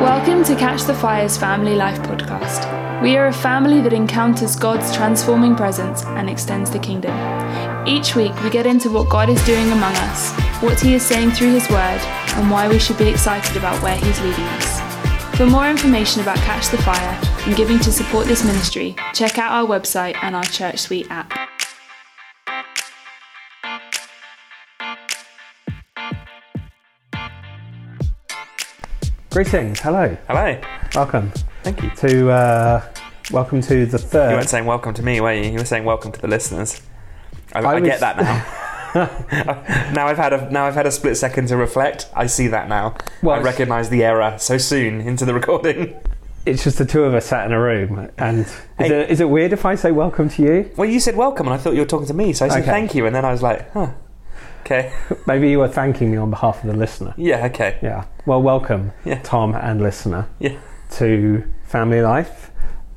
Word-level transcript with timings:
Welcome 0.00 0.44
to 0.44 0.54
Catch 0.54 0.84
the 0.84 0.94
Fire's 0.94 1.36
Family 1.36 1.74
Life 1.74 1.98
podcast. 2.02 3.02
We 3.02 3.16
are 3.16 3.26
a 3.26 3.32
family 3.32 3.80
that 3.80 3.92
encounters 3.92 4.54
God's 4.54 4.94
transforming 4.94 5.56
presence 5.56 6.04
and 6.04 6.30
extends 6.30 6.70
the 6.70 6.78
kingdom. 6.78 7.12
Each 7.84 8.14
week, 8.14 8.32
we 8.44 8.48
get 8.48 8.64
into 8.64 8.90
what 8.90 9.10
God 9.10 9.28
is 9.28 9.44
doing 9.44 9.72
among 9.72 9.92
us, 9.96 10.30
what 10.62 10.78
He 10.78 10.94
is 10.94 11.04
saying 11.04 11.32
through 11.32 11.52
His 11.52 11.68
Word, 11.68 12.00
and 12.36 12.48
why 12.48 12.68
we 12.68 12.78
should 12.78 12.96
be 12.96 13.08
excited 13.08 13.56
about 13.56 13.82
where 13.82 13.96
He's 13.96 14.20
leading 14.20 14.44
us. 14.44 15.36
For 15.36 15.46
more 15.46 15.68
information 15.68 16.22
about 16.22 16.36
Catch 16.38 16.68
the 16.68 16.78
Fire 16.78 17.20
and 17.46 17.56
giving 17.56 17.80
to 17.80 17.90
support 17.90 18.28
this 18.28 18.44
ministry, 18.44 18.94
check 19.14 19.36
out 19.36 19.50
our 19.50 19.66
website 19.66 20.14
and 20.22 20.36
our 20.36 20.44
ChurchSuite 20.44 21.10
app. 21.10 21.47
Greetings, 29.30 29.80
hello, 29.80 30.16
Hello. 30.26 30.58
welcome 30.94 31.30
Thank 31.62 31.82
you. 31.82 31.90
to 31.96 32.30
uh, 32.30 32.92
welcome 33.30 33.60
to 33.60 33.84
the 33.84 33.98
third. 33.98 34.30
You 34.30 34.36
weren't 34.36 34.48
saying 34.48 34.64
welcome 34.64 34.94
to 34.94 35.02
me, 35.02 35.20
were 35.20 35.32
you? 35.32 35.50
You 35.50 35.58
were 35.58 35.64
saying 35.66 35.84
welcome 35.84 36.12
to 36.12 36.20
the 36.20 36.28
listeners. 36.28 36.80
I, 37.52 37.60
I 37.60 37.62
I, 37.62 37.74
was- 37.80 37.84
get 37.88 38.00
that 38.00 38.16
now. 38.16 38.54
now 39.92 40.06
I've 40.06 40.16
had 40.16 40.32
a 40.32 40.50
now 40.50 40.64
I've 40.64 40.74
had 40.74 40.86
a 40.86 40.90
split 40.90 41.16
second 41.18 41.48
to 41.48 41.56
reflect. 41.58 42.08
I 42.16 42.26
see 42.26 42.48
that 42.48 42.68
now. 42.70 42.96
Well, 43.22 43.36
I 43.38 43.40
recognise 43.42 43.90
the 43.90 44.02
error 44.02 44.34
so 44.38 44.56
soon 44.56 45.02
into 45.02 45.24
the 45.26 45.34
recording. 45.34 45.94
It's 46.46 46.64
just 46.64 46.78
the 46.78 46.86
two 46.86 47.04
of 47.04 47.12
us 47.12 47.26
sat 47.26 47.44
in 47.44 47.52
a 47.52 47.60
room, 47.60 48.10
and 48.16 48.38
is, 48.40 48.60
Hey. 48.78 48.86
it, 49.02 49.10
is 49.10 49.20
it 49.20 49.28
weird 49.28 49.52
if 49.52 49.66
I 49.66 49.74
say 49.74 49.92
welcome 49.92 50.30
to 50.30 50.42
you? 50.42 50.70
Well, 50.76 50.88
you 50.88 51.00
said 51.00 51.16
welcome, 51.16 51.46
and 51.46 51.52
I 51.52 51.58
thought 51.58 51.74
you 51.74 51.80
were 51.80 51.86
talking 51.86 52.06
to 52.06 52.14
me, 52.14 52.32
so 52.32 52.46
I 52.46 52.48
said 52.48 52.62
Okay. 52.62 52.70
thank 52.70 52.94
you, 52.94 53.04
and 53.04 53.14
then 53.14 53.26
I 53.26 53.32
was 53.32 53.42
like, 53.42 53.70
huh, 53.72 53.88
okay, 54.60 54.92
Maybe 55.26 55.50
you 55.50 55.58
were 55.58 55.68
thanking 55.68 56.10
me 56.10 56.16
on 56.16 56.30
behalf 56.30 56.62
of 56.64 56.70
the 56.70 56.76
listener. 56.76 57.14
yeah, 57.16 57.46
okay, 57.46 57.78
Yeah. 57.82 58.04
Well, 58.26 58.42
welcome, 58.42 58.92
Yeah. 59.04 59.20
Tom 59.22 59.54
and 59.54 59.80
listener, 59.82 60.28
yeah, 60.38 60.58
to 60.92 61.44
Family 61.64 62.02
Life, 62.02 62.50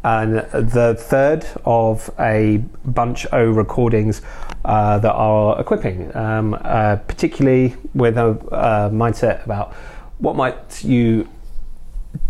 and 0.04 0.36
the 0.52 0.96
third 0.98 1.46
of 1.66 2.10
a 2.20 2.58
bunch 2.86 3.26
of 3.28 3.56
recordings 3.56 4.22
uh, 4.66 4.98
that 5.00 5.14
are 5.14 5.60
equipping, 5.60 6.16
um, 6.16 6.58
uh, 6.62 6.96
particularly 7.08 7.76
with 7.94 8.18
a 8.18 8.30
uh, 8.52 8.90
mindset 8.90 9.44
about 9.46 9.74
what 10.18 10.36
might 10.36 10.84
you 10.84 11.28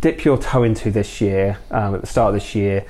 dip 0.01 0.23
your 0.23 0.37
toe 0.37 0.63
into 0.63 0.91
this 0.91 1.21
year, 1.21 1.57
um, 1.71 1.95
at 1.95 2.01
the 2.01 2.07
start 2.07 2.29
of 2.29 2.33
this 2.35 2.53
year, 2.55 2.85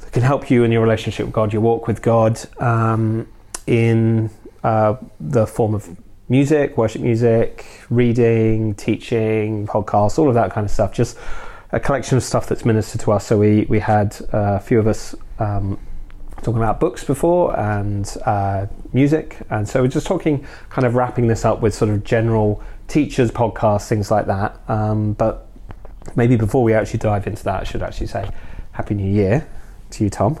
that 0.00 0.12
can 0.12 0.22
help 0.22 0.50
you 0.50 0.62
in 0.64 0.72
your 0.72 0.82
relationship 0.82 1.26
with 1.26 1.34
God, 1.34 1.52
your 1.52 1.62
walk 1.62 1.86
with 1.86 2.02
God, 2.02 2.38
um, 2.60 3.26
in 3.66 4.30
uh, 4.62 4.96
the 5.20 5.46
form 5.46 5.74
of 5.74 5.98
music, 6.28 6.76
worship 6.76 7.02
music, 7.02 7.66
reading, 7.90 8.74
teaching, 8.74 9.66
podcasts, 9.66 10.18
all 10.18 10.28
of 10.28 10.34
that 10.34 10.52
kind 10.52 10.64
of 10.64 10.70
stuff. 10.70 10.92
Just 10.92 11.16
a 11.72 11.80
collection 11.80 12.16
of 12.16 12.24
stuff 12.24 12.46
that's 12.46 12.64
ministered 12.64 13.00
to 13.02 13.12
us. 13.12 13.26
So 13.26 13.38
we 13.38 13.66
we 13.68 13.78
had 13.78 14.16
uh, 14.32 14.56
a 14.56 14.60
few 14.60 14.78
of 14.78 14.86
us. 14.86 15.14
Um, 15.38 15.78
talking 16.40 16.58
about 16.58 16.78
books 16.78 17.02
before 17.02 17.58
and 17.58 18.16
uh, 18.24 18.64
music 18.92 19.38
and 19.50 19.68
so 19.68 19.82
we're 19.82 19.88
just 19.88 20.06
talking 20.06 20.46
kind 20.70 20.86
of 20.86 20.94
wrapping 20.94 21.26
this 21.26 21.44
up 21.44 21.60
with 21.60 21.74
sort 21.74 21.90
of 21.90 22.04
general 22.04 22.62
teachers 22.86 23.28
podcasts 23.32 23.88
things 23.88 24.08
like 24.08 24.26
that 24.26 24.56
um, 24.68 25.14
but 25.14 25.48
maybe 26.16 26.36
before 26.36 26.62
we 26.62 26.74
actually 26.74 26.98
dive 26.98 27.26
into 27.26 27.44
that, 27.44 27.60
I 27.60 27.64
should 27.64 27.82
actually 27.82 28.06
say 28.08 28.28
Happy 28.72 28.94
New 28.94 29.10
Year 29.10 29.46
to 29.90 30.04
you, 30.04 30.10
Tom. 30.10 30.38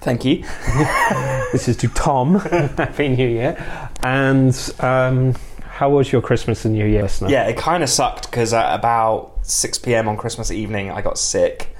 Thank 0.00 0.24
you. 0.24 0.44
This 1.52 1.66
is 1.66 1.76
to 1.78 1.88
Tom. 1.88 2.36
Happy 2.38 3.08
New 3.08 3.26
Year. 3.28 3.56
And 4.04 4.56
um, 4.78 5.34
how 5.64 5.90
was 5.90 6.12
your 6.12 6.22
Christmas 6.22 6.64
and 6.64 6.74
New 6.74 6.86
Year, 6.86 7.02
listener? 7.02 7.28
Yeah, 7.28 7.48
it 7.48 7.56
kind 7.56 7.82
of 7.82 7.88
sucked 7.88 8.30
because 8.30 8.52
at 8.52 8.72
about 8.72 9.32
six 9.42 9.76
pm 9.76 10.06
on 10.06 10.16
Christmas 10.16 10.52
evening, 10.52 10.92
I 10.92 11.02
got 11.02 11.18
sick. 11.18 11.74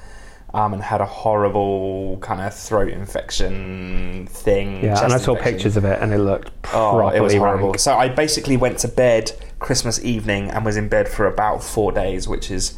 Um, 0.52 0.72
and 0.74 0.82
had 0.82 1.00
a 1.00 1.06
horrible 1.06 2.18
kind 2.20 2.40
of 2.40 2.52
throat 2.52 2.88
infection 2.88 4.26
thing. 4.26 4.82
Yeah, 4.82 5.04
and 5.04 5.12
I 5.12 5.18
saw 5.18 5.34
infection. 5.36 5.52
pictures 5.54 5.76
of 5.76 5.84
it, 5.84 6.02
and 6.02 6.12
it 6.12 6.18
looked 6.18 6.50
Oh, 6.74 7.08
it 7.10 7.20
was 7.20 7.32
horrible. 7.34 7.68
rank. 7.68 7.78
So 7.78 7.96
I 7.96 8.08
basically 8.08 8.56
went 8.56 8.80
to 8.80 8.88
bed 8.88 9.30
Christmas 9.60 10.02
evening 10.04 10.50
and 10.50 10.64
was 10.64 10.76
in 10.76 10.88
bed 10.88 11.08
for 11.08 11.26
about 11.28 11.62
four 11.62 11.92
days, 11.92 12.26
which 12.26 12.50
is 12.50 12.76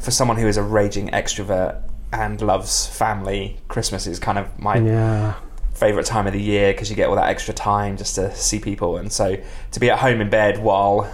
for 0.00 0.10
someone 0.10 0.36
who 0.36 0.48
is 0.48 0.56
a 0.56 0.62
raging 0.64 1.10
extrovert 1.10 1.80
and 2.12 2.40
loves 2.40 2.86
family. 2.86 3.58
Christmas 3.68 4.06
is 4.06 4.18
kind 4.18 4.38
of 4.38 4.58
my 4.58 4.76
Yeah, 4.76 5.34
favorite 5.74 6.06
time 6.06 6.26
of 6.26 6.32
the 6.32 6.40
year 6.40 6.72
because 6.72 6.90
you 6.90 6.96
get 6.96 7.08
all 7.08 7.16
that 7.16 7.28
extra 7.28 7.54
time 7.54 7.96
just 7.96 8.14
to 8.16 8.34
see 8.34 8.60
people. 8.60 8.96
And 8.96 9.12
so 9.12 9.36
to 9.72 9.80
be 9.80 9.90
at 9.90 9.98
home 9.98 10.20
in 10.20 10.30
bed 10.30 10.58
while 10.58 11.10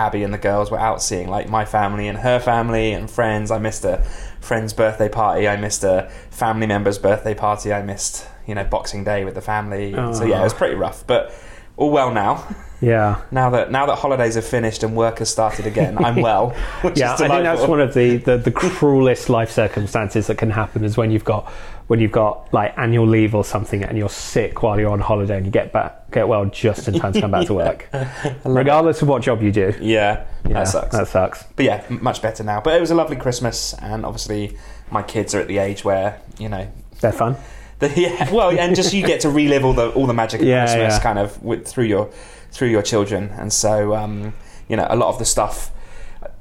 Abby 0.00 0.22
and 0.22 0.32
the 0.32 0.38
girls 0.38 0.70
were 0.70 0.78
out 0.78 1.02
seeing 1.02 1.28
like 1.28 1.50
my 1.50 1.66
family 1.66 2.08
and 2.08 2.18
her 2.18 2.38
family 2.40 2.92
and 2.92 3.10
friends. 3.10 3.50
I 3.50 3.58
missed 3.58 3.84
a 3.84 3.98
friend's 4.40 4.72
birthday 4.72 5.10
party. 5.10 5.46
I 5.46 5.56
missed 5.56 5.84
a 5.84 6.10
family 6.30 6.66
member's 6.66 6.98
birthday 6.98 7.34
party. 7.34 7.72
I 7.72 7.82
missed 7.82 8.26
you 8.46 8.54
know 8.54 8.64
Boxing 8.64 9.04
Day 9.04 9.24
with 9.24 9.34
the 9.34 9.42
family. 9.42 9.92
So 9.92 10.24
yeah, 10.24 10.40
it 10.40 10.44
was 10.44 10.54
ah. 10.54 10.58
pretty 10.58 10.74
rough, 10.74 11.06
but 11.06 11.34
all 11.76 11.90
well 11.90 12.12
now. 12.12 12.46
Yeah. 12.80 13.20
Now 13.30 13.50
that 13.50 13.70
now 13.70 13.86
that 13.86 13.96
holidays 13.96 14.36
are 14.36 14.42
finished 14.42 14.82
and 14.82 14.96
work 14.96 15.18
has 15.18 15.28
started 15.30 15.66
again, 15.66 15.98
I'm 16.02 16.16
well. 16.22 16.54
Yeah, 16.94 17.12
I 17.14 17.16
think 17.16 17.28
that's 17.44 17.66
one 17.66 17.80
of 17.80 17.94
the, 17.94 18.16
the, 18.16 18.38
the 18.38 18.50
cruelest 18.50 19.28
life 19.28 19.50
circumstances 19.50 20.26
that 20.28 20.38
can 20.38 20.50
happen 20.50 20.84
is 20.84 20.96
when 20.96 21.10
you've 21.10 21.24
got 21.24 21.50
when 21.88 21.98
you've 22.00 22.12
got 22.12 22.52
like 22.54 22.72
annual 22.78 23.06
leave 23.06 23.34
or 23.34 23.44
something 23.44 23.82
and 23.82 23.98
you're 23.98 24.08
sick 24.08 24.62
while 24.62 24.78
you're 24.78 24.92
on 24.92 25.00
holiday 25.00 25.36
and 25.36 25.44
you 25.44 25.50
get 25.52 25.72
back 25.72 26.10
get 26.12 26.28
well 26.28 26.44
just 26.46 26.86
in 26.88 26.94
time 26.94 27.12
to 27.12 27.20
come 27.20 27.30
back 27.32 27.46
to 27.46 27.54
work, 27.54 27.88
regardless 28.44 29.02
of 29.02 29.08
what 29.08 29.22
job 29.22 29.42
you 29.42 29.52
do. 29.52 29.74
Yeah, 29.80 30.24
Yeah, 30.46 30.52
that 30.54 30.68
sucks. 30.68 30.96
That 30.96 31.08
sucks. 31.08 31.44
but 31.56 31.64
yeah, 31.64 31.84
much 31.88 32.22
better 32.22 32.44
now. 32.44 32.60
But 32.60 32.76
it 32.76 32.80
was 32.80 32.90
a 32.90 32.94
lovely 32.94 33.16
Christmas, 33.16 33.74
and 33.74 34.06
obviously 34.06 34.56
my 34.90 35.02
kids 35.02 35.34
are 35.34 35.40
at 35.40 35.48
the 35.48 35.58
age 35.58 35.84
where 35.84 36.20
you 36.38 36.48
know 36.48 36.70
They're 37.00 37.12
fun. 37.12 37.36
The, 37.80 37.88
yeah, 37.98 38.30
well, 38.30 38.50
and 38.50 38.76
just 38.76 38.92
you 38.92 39.06
get 39.06 39.22
to 39.22 39.30
relive 39.30 39.64
all 39.64 39.72
the 39.72 39.88
all 39.92 40.06
the 40.06 40.12
magic 40.12 40.42
of 40.42 40.46
Yeah, 40.46 40.66
Christmas, 40.66 40.96
yeah. 40.98 41.02
kind 41.02 41.18
of 41.18 41.42
with, 41.42 41.66
through 41.66 41.84
your 41.86 42.10
through 42.50 42.68
your 42.68 42.82
children, 42.82 43.30
and 43.36 43.52
so 43.52 43.94
um, 43.94 44.34
you 44.68 44.76
know 44.76 44.86
a 44.88 44.96
lot 44.96 45.08
of 45.08 45.18
the 45.18 45.24
stuff 45.24 45.70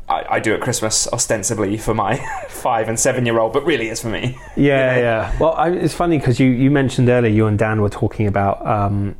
I, 0.09 0.25
I 0.29 0.39
do 0.39 0.53
at 0.53 0.61
Christmas 0.61 1.07
ostensibly 1.13 1.77
for 1.77 1.93
my 1.93 2.17
five 2.49 2.89
and 2.89 2.99
seven 2.99 3.25
year 3.25 3.39
old, 3.39 3.53
but 3.53 3.65
really 3.65 3.89
it's 3.89 4.01
for 4.01 4.09
me. 4.09 4.37
Yeah, 4.55 4.97
yeah. 4.97 5.37
Well, 5.39 5.53
I, 5.53 5.69
it's 5.69 5.93
funny 5.93 6.17
because 6.17 6.39
you, 6.39 6.49
you 6.49 6.71
mentioned 6.71 7.09
earlier 7.09 7.31
you 7.31 7.45
and 7.45 7.57
Dan 7.57 7.81
were 7.81 7.89
talking 7.89 8.27
about 8.27 8.65
um, 8.65 9.15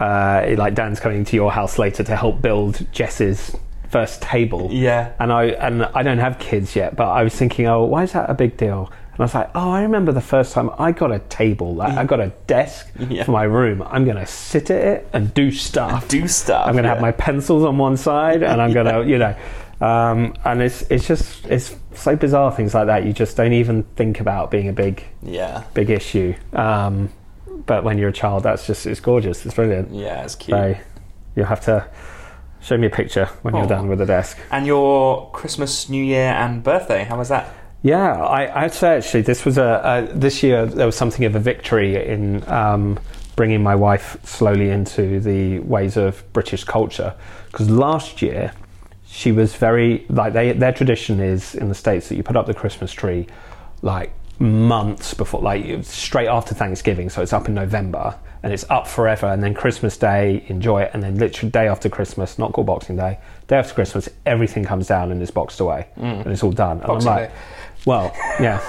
uh, 0.00 0.54
like 0.58 0.74
Dan's 0.74 1.00
coming 1.00 1.24
to 1.24 1.36
your 1.36 1.52
house 1.52 1.78
later 1.78 2.02
to 2.02 2.16
help 2.16 2.42
build 2.42 2.86
Jess's 2.92 3.56
first 3.88 4.20
table. 4.20 4.68
Yeah, 4.72 5.12
And 5.20 5.32
I 5.32 5.44
and 5.44 5.84
I 5.84 6.02
don't 6.02 6.18
have 6.18 6.38
kids 6.38 6.74
yet, 6.74 6.96
but 6.96 7.08
I 7.08 7.22
was 7.22 7.34
thinking, 7.34 7.66
oh, 7.66 7.84
why 7.84 8.02
is 8.02 8.12
that 8.12 8.28
a 8.28 8.34
big 8.34 8.56
deal? 8.56 8.92
And 9.16 9.20
I 9.20 9.24
was 9.24 9.34
like, 9.34 9.50
oh, 9.54 9.70
I 9.70 9.80
remember 9.82 10.12
the 10.12 10.20
first 10.20 10.52
time 10.52 10.70
I 10.78 10.92
got 10.92 11.10
a 11.10 11.20
table, 11.20 11.74
like 11.74 11.96
I 11.96 12.04
got 12.04 12.20
a 12.20 12.32
desk 12.46 12.90
Yeah. 13.08 13.24
for 13.24 13.30
my 13.32 13.44
room. 13.44 13.82
I'm 13.86 14.04
going 14.04 14.18
to 14.18 14.26
sit 14.26 14.70
at 14.70 14.82
it 14.86 15.08
and 15.14 15.32
do 15.32 15.50
stuff. 15.50 16.06
do 16.08 16.28
stuff. 16.28 16.66
I'm 16.66 16.72
going 16.74 16.82
to 16.84 16.88
yeah. 16.90 16.94
have 16.94 17.02
my 17.02 17.12
pencils 17.12 17.64
on 17.64 17.78
one 17.78 17.96
side, 17.96 18.42
and 18.42 18.60
I'm 18.60 18.72
going 18.78 18.86
to, 18.86 19.10
you 19.10 19.16
know, 19.18 19.34
um, 19.80 20.34
and 20.44 20.60
it's 20.62 20.82
it's 20.90 21.06
just 21.06 21.46
it's 21.46 21.76
so 21.94 22.14
bizarre 22.16 22.50
things 22.54 22.74
like 22.74 22.86
that. 22.86 23.04
You 23.06 23.12
just 23.14 23.36
don't 23.38 23.52
even 23.54 23.84
think 23.96 24.20
about 24.20 24.50
being 24.50 24.68
a 24.68 24.72
big 24.72 25.04
yeah, 25.22 25.64
big 25.74 25.88
issue. 25.90 26.34
Um, 26.52 27.10
but 27.66 27.84
when 27.84 27.96
you're 27.98 28.10
a 28.10 28.12
child, 28.12 28.42
that's 28.42 28.66
just 28.66 28.86
it's 28.86 29.00
gorgeous. 29.00 29.44
It's 29.46 29.54
brilliant. 29.54 29.92
yeah, 29.94 30.24
it's 30.24 30.34
cute. 30.34 30.56
So 30.56 30.76
you'll 31.34 31.46
have 31.46 31.60
to 31.62 31.86
show 32.60 32.76
me 32.76 32.86
a 32.86 32.90
picture 32.90 33.26
when 33.42 33.54
you're 33.54 33.64
Oh. 33.64 33.68
done 33.68 33.88
with 33.88 33.98
the 33.98 34.06
desk. 34.06 34.38
And 34.50 34.66
your 34.66 35.30
Christmas, 35.32 35.88
New 35.88 36.02
Year, 36.04 36.32
and 36.32 36.62
birthday, 36.62 37.04
how 37.04 37.16
was 37.18 37.28
that? 37.28 37.48
Yeah, 37.82 38.24
I, 38.24 38.64
I'd 38.64 38.74
say 38.74 38.96
actually 38.96 39.22
this 39.22 39.44
was 39.44 39.58
a, 39.58 40.08
a 40.10 40.14
this 40.14 40.42
year 40.42 40.66
there 40.66 40.86
was 40.86 40.96
something 40.96 41.24
of 41.24 41.36
a 41.36 41.40
victory 41.40 42.04
in 42.04 42.46
um, 42.48 42.98
bringing 43.36 43.62
my 43.62 43.74
wife 43.74 44.16
slowly 44.24 44.70
into 44.70 45.20
the 45.20 45.60
ways 45.60 45.96
of 45.96 46.24
British 46.32 46.64
culture. 46.64 47.14
Because 47.46 47.70
last 47.70 48.22
year 48.22 48.52
she 49.06 49.30
was 49.32 49.54
very 49.54 50.04
like 50.08 50.32
they 50.32 50.52
their 50.52 50.72
tradition 50.72 51.20
is 51.20 51.54
in 51.54 51.68
the 51.68 51.74
states 51.74 52.08
that 52.08 52.16
you 52.16 52.22
put 52.22 52.36
up 52.36 52.46
the 52.46 52.54
Christmas 52.54 52.92
tree 52.92 53.26
like 53.82 54.12
months 54.38 55.14
before 55.14 55.40
like 55.40 55.82
straight 55.84 56.26
after 56.28 56.54
Thanksgiving 56.54 57.08
so 57.08 57.22
it's 57.22 57.32
up 57.32 57.48
in 57.48 57.54
November 57.54 58.18
and 58.42 58.52
it's 58.52 58.64
up 58.68 58.86
forever 58.86 59.26
and 59.26 59.42
then 59.42 59.54
Christmas 59.54 59.96
Day 59.96 60.44
enjoy 60.48 60.82
it 60.82 60.90
and 60.92 61.02
then 61.02 61.16
literally 61.16 61.50
day 61.50 61.68
after 61.68 61.88
Christmas 61.88 62.38
not 62.38 62.52
called 62.52 62.66
Boxing 62.66 62.96
Day 62.96 63.18
day 63.46 63.56
after 63.56 63.72
Christmas 63.72 64.08
everything 64.26 64.64
comes 64.64 64.86
down 64.86 65.10
and 65.10 65.22
is 65.22 65.30
boxed 65.30 65.60
away 65.60 65.86
and 65.96 66.26
it's 66.26 66.42
all 66.42 66.52
done. 66.52 66.78
And 66.78 66.86
Boxing 66.86 67.08
I'm 67.08 67.16
like 67.16 67.30
Day. 67.30 67.34
Well, 67.86 68.12
yeah. 68.38 68.60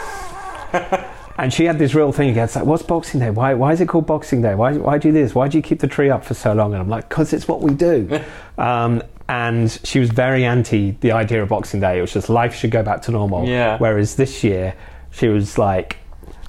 and 1.37 1.53
she 1.53 1.65
had 1.65 1.77
this 1.77 1.93
real 1.93 2.13
thing 2.13 2.29
against 2.29 2.55
like, 2.55 2.65
what's 2.65 2.83
Boxing 2.83 3.19
Day? 3.19 3.29
Why, 3.29 3.53
why 3.53 3.73
is 3.73 3.81
it 3.81 3.87
called 3.87 4.05
Boxing 4.05 4.41
Day? 4.41 4.55
Why, 4.55 4.77
why 4.77 4.97
do 4.97 5.09
you 5.09 5.13
do 5.13 5.21
this? 5.21 5.35
Why 5.35 5.49
do 5.49 5.57
you 5.57 5.61
keep 5.61 5.79
the 5.79 5.87
tree 5.87 6.09
up 6.09 6.23
for 6.23 6.33
so 6.33 6.53
long? 6.53 6.73
And 6.73 6.81
I'm 6.81 6.89
like, 6.89 7.09
because 7.09 7.33
it's 7.33 7.47
what 7.47 7.61
we 7.61 7.73
do. 7.73 8.21
um, 8.57 9.03
and 9.29 9.69
she 9.83 9.99
was 9.99 10.09
very 10.09 10.45
anti 10.45 10.91
the 10.91 11.11
idea 11.11 11.43
of 11.43 11.49
Boxing 11.49 11.81
Day. 11.81 11.97
It 11.97 12.01
was 12.01 12.13
just 12.13 12.29
life 12.29 12.55
should 12.55 12.71
go 12.71 12.81
back 12.83 13.01
to 13.03 13.11
normal. 13.11 13.45
Yeah. 13.45 13.77
Whereas 13.77 14.15
this 14.15 14.43
year, 14.43 14.73
she 15.11 15.27
was 15.27 15.57
like, 15.57 15.97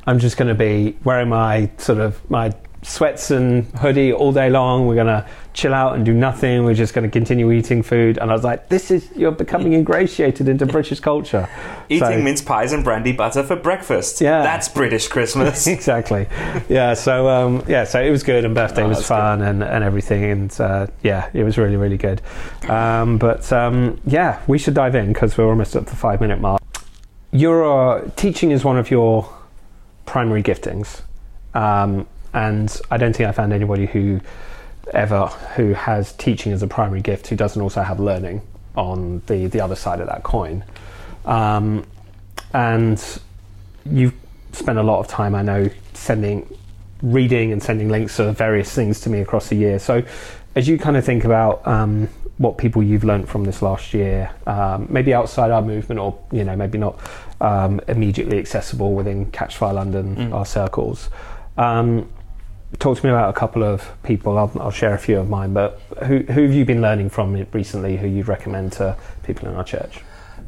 I'm 0.07 0.19
just 0.19 0.37
going 0.37 0.49
to 0.49 0.55
be 0.55 0.97
wearing 1.05 1.29
my 1.29 1.71
sort 1.79 1.99
of 1.99 2.19
my 2.31 2.53
sweats 2.83 3.31
and 3.31 3.65
hoodie 3.79 4.13
all 4.13 4.33
day 4.33 4.49
long. 4.51 4.87
We're 4.87 4.95
going 4.95 5.07
to 5.09 5.27
chill 5.53 5.75
out 5.75 5.97
and 5.97 6.05
do 6.05 6.15
nothing. 6.15 6.65
We're 6.65 6.75
just 6.75 6.95
going 6.95 7.03
to 7.03 7.11
continue 7.11 7.51
eating 7.51 7.83
food. 7.83 8.17
And 8.19 8.31
I 8.31 8.35
was 8.35 8.45
like, 8.45 8.69
this 8.69 8.91
is, 8.93 9.11
you're 9.17 9.33
becoming 9.33 9.73
ingratiated 9.73 10.49
into 10.49 10.65
British 10.67 11.01
culture. 11.01 11.49
Eating 11.89 12.07
So- 12.09 12.23
mince 12.23 12.43
pies 12.43 12.73
and 12.73 12.85
brandy 12.85 13.13
butter 13.13 13.43
for 13.43 13.57
breakfast. 13.57 14.21
Yeah. 14.21 14.43
That's 14.43 14.69
British 14.69 15.09
Christmas. 15.09 15.67
exactly. 15.79 16.29
Yeah. 16.69 16.95
So 16.95 17.29
um, 17.29 17.65
yeah. 17.67 17.85
So 17.85 18.01
it 18.01 18.11
was 18.11 18.23
good, 18.23 18.45
and 18.45 18.55
birthday 18.55 18.83
Oh, 18.85 18.89
was 18.89 19.07
fun, 19.07 19.43
and, 19.43 19.63
and 19.65 19.83
everything, 19.83 20.25
and 20.25 20.61
uh, 20.61 20.87
yeah, 21.03 21.31
it 21.33 21.43
was 21.45 21.59
really 21.59 21.77
really 21.77 21.97
good. 21.97 22.21
Um, 22.69 23.19
but 23.19 23.51
um, 23.53 24.01
yeah, 24.07 24.41
we 24.47 24.59
should 24.59 24.75
dive 24.75 24.95
in 24.95 25.13
because 25.13 25.37
we're 25.37 25.49
almost 25.49 25.75
at 25.77 25.87
the 25.87 25.97
five 25.97 26.21
minute 26.21 26.41
mark. 26.41 26.63
Your 27.33 27.65
uh, 28.05 28.11
teaching 28.17 28.51
is 28.51 28.65
one 28.65 28.79
of 28.79 28.91
your 28.91 29.29
primary 30.07 30.43
giftings, 30.43 31.03
um, 31.55 32.07
and 32.39 32.81
I 32.91 32.97
don't 32.99 33.15
think 33.17 33.29
I 33.29 33.33
found 33.33 33.53
anybody 33.53 33.87
who 33.87 34.21
ever 34.95 35.27
who 35.57 35.73
has 35.75 36.13
teaching 36.15 36.53
as 36.53 36.63
a 36.63 36.67
primary 36.67 37.01
gift 37.01 37.27
who 37.27 37.37
doesn't 37.37 37.61
also 37.61 37.83
have 37.83 37.99
learning 38.01 38.41
on 38.77 39.23
the 39.27 39.49
the 39.49 39.61
other 39.61 39.75
side 39.77 40.01
of 40.01 40.07
that 40.07 40.23
coin. 40.23 40.65
Um, 41.25 41.85
and 42.55 42.99
you've 43.85 44.15
spent 44.53 44.79
a 44.79 44.83
lot 44.83 45.01
of 45.01 45.09
time, 45.09 45.35
I 45.35 45.43
know, 45.43 45.69
sending, 45.93 46.49
reading 47.03 47.53
and 47.53 47.63
sending 47.63 47.89
links 47.91 48.19
of 48.19 48.39
various 48.39 48.73
things 48.73 49.01
to 49.03 49.11
me 49.11 49.21
across 49.21 49.49
the 49.49 49.57
year. 49.57 49.79
So, 49.79 50.03
as 50.55 50.69
you 50.69 50.79
kind 50.79 50.97
of 50.97 51.05
think 51.05 51.25
about 51.25 51.67
um, 51.67 52.09
what 52.39 52.57
people 52.57 52.83
you've 52.83 53.05
learnt 53.05 53.29
from 53.29 53.45
this 53.45 53.61
last 53.63 53.93
year, 53.93 54.31
um, 54.47 54.87
maybe 54.89 55.13
outside 55.13 55.51
our 55.51 55.61
movement, 55.61 55.99
or 55.99 56.17
you 56.33 56.45
know, 56.45 56.57
maybe 56.57 56.79
not 56.79 56.99
um, 57.41 57.81
immediately 57.89 58.39
accessible 58.39 58.95
within 58.95 59.27
Catchfire 59.33 59.75
London, 59.75 60.17
Mm. 60.17 60.33
our 60.33 60.47
circles. 60.47 61.11
Um, 61.59 62.09
talk 62.79 62.99
to 62.99 63.07
me 63.07 63.11
about 63.11 63.31
a 63.31 63.33
couple 63.33 63.63
of 63.63 63.91
people. 64.03 64.39
I'll, 64.39 64.53
I'll 64.61 64.71
share 64.71 64.95
a 64.95 64.99
few 64.99 65.19
of 65.19 65.29
mine, 65.29 65.53
but 65.53 65.81
who, 66.05 66.19
who 66.19 66.43
have 66.43 66.53
you 66.53 66.65
been 66.65 66.83
learning 66.83 67.11
from 67.11 67.35
recently? 67.53 67.97
Who 67.97 68.07
you'd 68.07 68.29
recommend 68.29 68.73
to 68.75 68.97
people 69.23 69.49
in 69.49 69.55
our 69.55 69.65
church? 69.65 70.01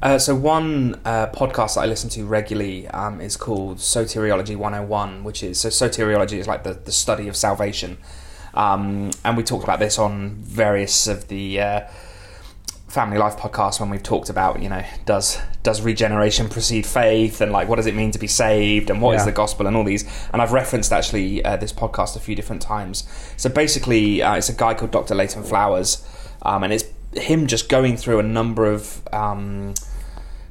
Uh, 0.02 0.18
so 0.18 0.34
one 0.34 0.98
uh, 1.04 1.26
podcast 1.28 1.74
that 1.74 1.82
I 1.82 1.86
listen 1.86 2.08
to 2.10 2.24
regularly 2.24 2.88
um, 2.88 3.20
is 3.20 3.36
called 3.36 3.78
Soteriology 3.78 4.56
101, 4.56 5.24
which 5.24 5.42
is 5.42 5.60
so 5.60 5.68
soteriology 5.68 6.38
is 6.38 6.46
like 6.46 6.64
the, 6.64 6.72
the 6.72 6.92
study 6.92 7.28
of 7.28 7.36
salvation, 7.36 7.98
um, 8.54 9.10
and 9.24 9.36
we 9.36 9.42
talked 9.42 9.64
about 9.64 9.78
this 9.78 9.98
on 9.98 10.36
various 10.36 11.06
of 11.06 11.28
the 11.28 11.60
uh, 11.60 11.80
family 12.90 13.18
life 13.18 13.36
podcast 13.36 13.78
when 13.80 13.88
we've 13.88 14.02
talked 14.02 14.28
about 14.28 14.60
you 14.60 14.68
know 14.68 14.82
does 15.06 15.38
does 15.62 15.80
regeneration 15.80 16.48
precede 16.48 16.84
faith 16.84 17.40
and 17.40 17.52
like 17.52 17.68
what 17.68 17.76
does 17.76 17.86
it 17.86 17.94
mean 17.94 18.10
to 18.10 18.18
be 18.18 18.26
saved 18.26 18.90
and 18.90 19.00
what 19.00 19.14
is 19.14 19.20
Yeah. 19.20 19.26
the 19.26 19.32
gospel 19.32 19.66
and 19.68 19.76
all 19.76 19.84
these 19.84 20.04
and 20.32 20.42
I've 20.42 20.50
referenced 20.52 20.92
actually 20.92 21.44
uh, 21.44 21.56
this 21.56 21.72
podcast 21.72 22.16
a 22.16 22.20
few 22.20 22.34
different 22.34 22.62
times. 22.62 23.04
So 23.36 23.48
basically, 23.48 24.22
uh, 24.22 24.34
it's 24.34 24.48
a 24.48 24.54
guy 24.54 24.74
called 24.74 24.90
Dr. 24.90 25.14
Leighton 25.14 25.42
Flowers, 25.44 26.04
um, 26.42 26.64
and 26.64 26.72
it's 26.72 26.84
him 27.14 27.46
just 27.46 27.68
going 27.68 27.96
through 27.96 28.18
a 28.18 28.22
number 28.22 28.66
of 28.66 29.02
um, 29.12 29.74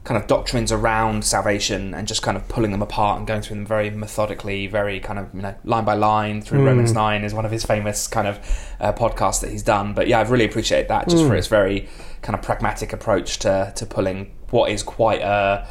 kind 0.09 0.19
of 0.19 0.25
doctrines 0.27 0.71
around 0.71 1.23
salvation 1.23 1.93
and 1.93 2.07
just 2.07 2.23
kind 2.23 2.35
of 2.35 2.47
pulling 2.47 2.71
them 2.71 2.81
apart 2.81 3.19
and 3.19 3.27
going 3.27 3.43
through 3.43 3.57
them 3.57 3.65
very 3.65 3.91
methodically, 3.91 4.65
very 4.65 4.99
kind 4.99 5.19
of 5.19 5.27
you 5.35 5.41
know 5.43 5.53
line 5.63 5.85
by 5.85 5.93
line 5.93 6.41
through 6.41 6.61
Mm. 6.61 6.65
Romans 6.65 6.93
nine 6.93 7.23
is 7.23 7.31
one 7.31 7.45
of 7.45 7.51
his 7.51 7.63
famous 7.63 8.07
kind 8.07 8.27
of 8.27 8.39
uh, 8.79 8.91
podcasts 8.91 9.39
that 9.41 9.51
he's 9.51 9.61
done. 9.61 9.93
But 9.93 10.07
yeah, 10.07 10.19
I've 10.19 10.31
really 10.31 10.45
appreciated 10.45 10.87
that 10.87 11.07
just 11.09 11.27
for 11.27 11.35
its 11.35 11.45
very 11.45 11.87
kind 12.23 12.35
of 12.35 12.41
pragmatic 12.41 12.91
approach 12.91 13.37
to 13.39 13.71
to 13.75 13.85
pulling 13.85 14.31
what 14.49 14.71
is 14.71 14.81
quite 14.81 15.21
a 15.21 15.67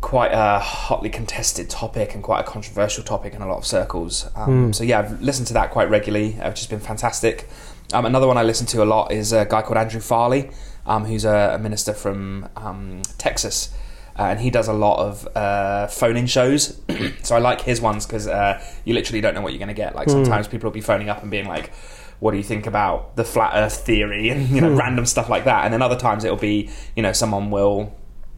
quite 0.00 0.32
a 0.32 0.58
hotly 0.60 1.10
contested 1.10 1.68
topic 1.68 2.14
and 2.14 2.22
quite 2.22 2.40
a 2.40 2.44
controversial 2.44 3.04
topic 3.04 3.34
in 3.34 3.42
a 3.42 3.46
lot 3.46 3.58
of 3.58 3.66
circles. 3.66 4.26
Um, 4.36 4.72
So 4.72 4.84
yeah, 4.84 5.00
I've 5.00 5.20
listened 5.20 5.48
to 5.48 5.54
that 5.54 5.70
quite 5.70 5.90
regularly, 5.90 6.30
which 6.32 6.60
has 6.60 6.66
been 6.66 6.80
fantastic. 6.80 7.46
Um, 7.92 8.06
another 8.06 8.26
one 8.26 8.38
I 8.38 8.42
listen 8.42 8.66
to 8.68 8.82
a 8.82 8.88
lot 8.94 9.12
is 9.12 9.32
a 9.34 9.44
guy 9.44 9.60
called 9.60 9.76
Andrew 9.76 10.00
Farley, 10.00 10.50
um, 10.86 11.04
who's 11.04 11.24
a, 11.24 11.52
a 11.54 11.58
minister 11.58 11.92
from 11.92 12.48
um, 12.56 13.02
Texas. 13.18 13.74
Uh, 14.16 14.22
and 14.22 14.40
he 14.40 14.48
does 14.48 14.68
a 14.68 14.72
lot 14.72 15.00
of 15.00 15.36
uh, 15.36 15.88
phone-in 15.88 16.26
shows, 16.26 16.80
so 17.24 17.34
I 17.34 17.40
like 17.40 17.60
his 17.62 17.80
ones 17.80 18.06
because 18.06 18.28
uh, 18.28 18.64
you 18.84 18.94
literally 18.94 19.20
don't 19.20 19.34
know 19.34 19.40
what 19.40 19.52
you're 19.52 19.58
going 19.58 19.68
to 19.68 19.74
get. 19.74 19.96
Like 19.96 20.08
sometimes 20.08 20.46
people 20.46 20.68
will 20.68 20.74
be 20.74 20.80
phoning 20.80 21.08
up 21.08 21.22
and 21.22 21.32
being 21.32 21.48
like, 21.48 21.74
"What 22.20 22.30
do 22.30 22.36
you 22.36 22.44
think 22.44 22.68
about 22.68 23.16
the 23.16 23.24
flat 23.24 23.54
Earth 23.56 23.84
theory?" 23.84 24.28
and 24.30 24.48
you 24.50 24.60
know, 24.60 24.72
random 24.72 25.04
stuff 25.04 25.28
like 25.28 25.44
that. 25.46 25.64
And 25.64 25.74
then 25.74 25.82
other 25.82 25.96
times 25.96 26.22
it'll 26.22 26.36
be, 26.36 26.70
you 26.94 27.02
know, 27.02 27.12
someone 27.12 27.50
will 27.50 27.92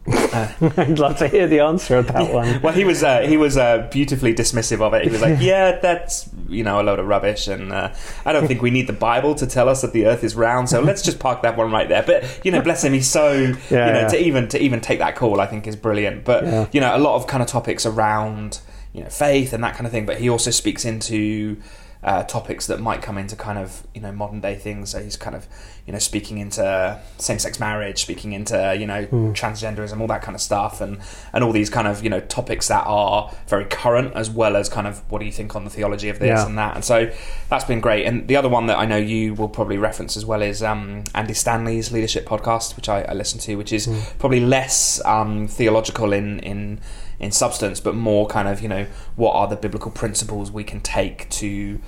I'd 0.77 0.99
love 0.99 1.17
to 1.17 1.27
hear 1.27 1.47
the 1.47 1.59
answer 1.59 1.97
of 1.97 2.07
that 2.07 2.31
one. 2.33 2.61
well, 2.61 2.73
he 2.73 2.85
was 2.85 3.03
uh, 3.03 3.21
he 3.21 3.35
was 3.37 3.57
uh, 3.57 3.87
beautifully 3.91 4.33
dismissive 4.33 4.81
of 4.81 4.93
it. 4.93 5.03
He 5.03 5.09
was 5.09 5.21
like, 5.21 5.39
"Yeah, 5.41 5.79
that's 5.79 6.29
you 6.47 6.63
know 6.63 6.79
a 6.79 6.83
load 6.83 6.99
of 6.99 7.07
rubbish, 7.07 7.47
and 7.47 7.73
uh, 7.73 7.93
I 8.25 8.31
don't 8.31 8.47
think 8.47 8.61
we 8.61 8.69
need 8.71 8.87
the 8.87 8.93
Bible 8.93 9.35
to 9.35 9.45
tell 9.47 9.67
us 9.67 9.81
that 9.81 9.91
the 9.93 10.05
Earth 10.05 10.23
is 10.23 10.35
round. 10.35 10.69
So 10.69 10.79
let's 10.81 11.01
just 11.01 11.19
park 11.19 11.41
that 11.41 11.57
one 11.57 11.71
right 11.71 11.89
there." 11.89 12.03
But 12.03 12.45
you 12.45 12.51
know, 12.51 12.61
bless 12.61 12.83
him, 12.83 12.93
he's 12.93 13.07
so 13.09 13.33
you 13.33 13.47
know 13.53 13.57
yeah. 13.71 14.07
to 14.07 14.21
even 14.21 14.47
to 14.49 14.61
even 14.61 14.79
take 14.79 14.99
that 14.99 15.15
call, 15.15 15.41
I 15.41 15.45
think 15.45 15.67
is 15.67 15.75
brilliant. 15.75 16.23
But 16.23 16.45
Yeah. 16.45 16.67
you 16.71 16.79
know, 16.81 16.95
a 16.95 16.99
lot 16.99 17.15
of 17.15 17.27
kind 17.27 17.43
of 17.43 17.49
topics 17.49 17.85
around 17.85 18.59
you 18.93 19.03
know 19.03 19.09
faith 19.09 19.51
and 19.51 19.63
that 19.63 19.73
kind 19.75 19.85
of 19.85 19.91
thing. 19.91 20.05
But 20.05 20.19
he 20.19 20.29
also 20.29 20.51
speaks 20.51 20.85
into 20.85 21.57
uh, 22.03 22.23
topics 22.23 22.67
that 22.67 22.79
might 22.79 23.01
come 23.01 23.17
into 23.17 23.35
kind 23.35 23.57
of 23.57 23.85
you 23.93 24.01
know 24.01 24.11
modern 24.11 24.39
day 24.41 24.55
things. 24.55 24.91
So 24.91 25.01
he's 25.03 25.17
kind 25.17 25.35
of 25.35 25.47
you 25.85 25.93
know 25.93 25.99
speaking 25.99 26.37
into 26.37 26.99
same 27.17 27.39
sex 27.39 27.59
marriage, 27.59 27.99
speaking 28.01 28.33
into 28.33 28.75
you 28.79 28.85
know 28.87 29.03
Hmm. 29.05 29.31
transgenderism, 29.31 29.99
all 30.01 30.07
that 30.07 30.21
kind 30.21 30.35
of 30.35 30.41
stuff, 30.41 30.79
and 30.81 30.99
and 31.33 31.43
all 31.43 31.51
these 31.51 31.69
kind 31.69 31.87
of 31.87 32.03
you 32.03 32.09
know 32.09 32.19
topics 32.21 32.67
that 32.67 32.83
are 32.85 33.31
very 33.47 33.65
current 33.65 34.13
as 34.15 34.29
well 34.29 34.55
as 34.55 34.69
kind 34.69 34.87
of 34.87 34.99
what 35.11 35.19
do 35.19 35.25
you 35.25 35.31
think 35.31 35.55
on 35.55 35.63
the 35.63 35.69
theology 35.69 36.09
of 36.09 36.19
this 36.19 36.27
Yeah. 36.27 36.45
and 36.45 36.57
that. 36.57 36.75
And 36.75 36.83
so 36.85 37.09
that's 37.49 37.65
been 37.65 37.81
great. 37.81 38.05
And 38.05 38.27
the 38.27 38.35
other 38.35 38.49
one 38.49 38.67
that 38.67 38.77
I 38.77 38.85
know 38.85 38.97
you 38.97 39.33
will 39.33 39.49
probably 39.49 39.77
reference 39.77 40.15
as 40.17 40.25
well 40.25 40.41
is 40.41 40.61
um, 40.61 41.03
Andy 41.15 41.33
Stanley's 41.33 41.91
leadership 41.91 42.25
podcast, 42.27 42.75
which 42.75 42.89
I, 42.89 43.01
I 43.03 43.13
listen 43.13 43.39
to, 43.41 43.55
which 43.55 43.73
is 43.73 43.85
Hmm. 43.85 43.99
probably 44.19 44.39
less 44.41 45.01
um, 45.05 45.47
theological 45.47 46.13
in 46.13 46.39
in 46.39 46.79
in 47.19 47.31
substance, 47.31 47.79
but 47.79 47.95
more 47.95 48.27
kind 48.27 48.47
of 48.47 48.61
you 48.61 48.67
know 48.69 48.85
what 49.15 49.33
are 49.33 49.47
the 49.47 49.55
biblical 49.55 49.91
principles 49.91 50.51
we 50.51 50.63
can 50.63 50.79
take 50.81 51.29
to 51.29 51.79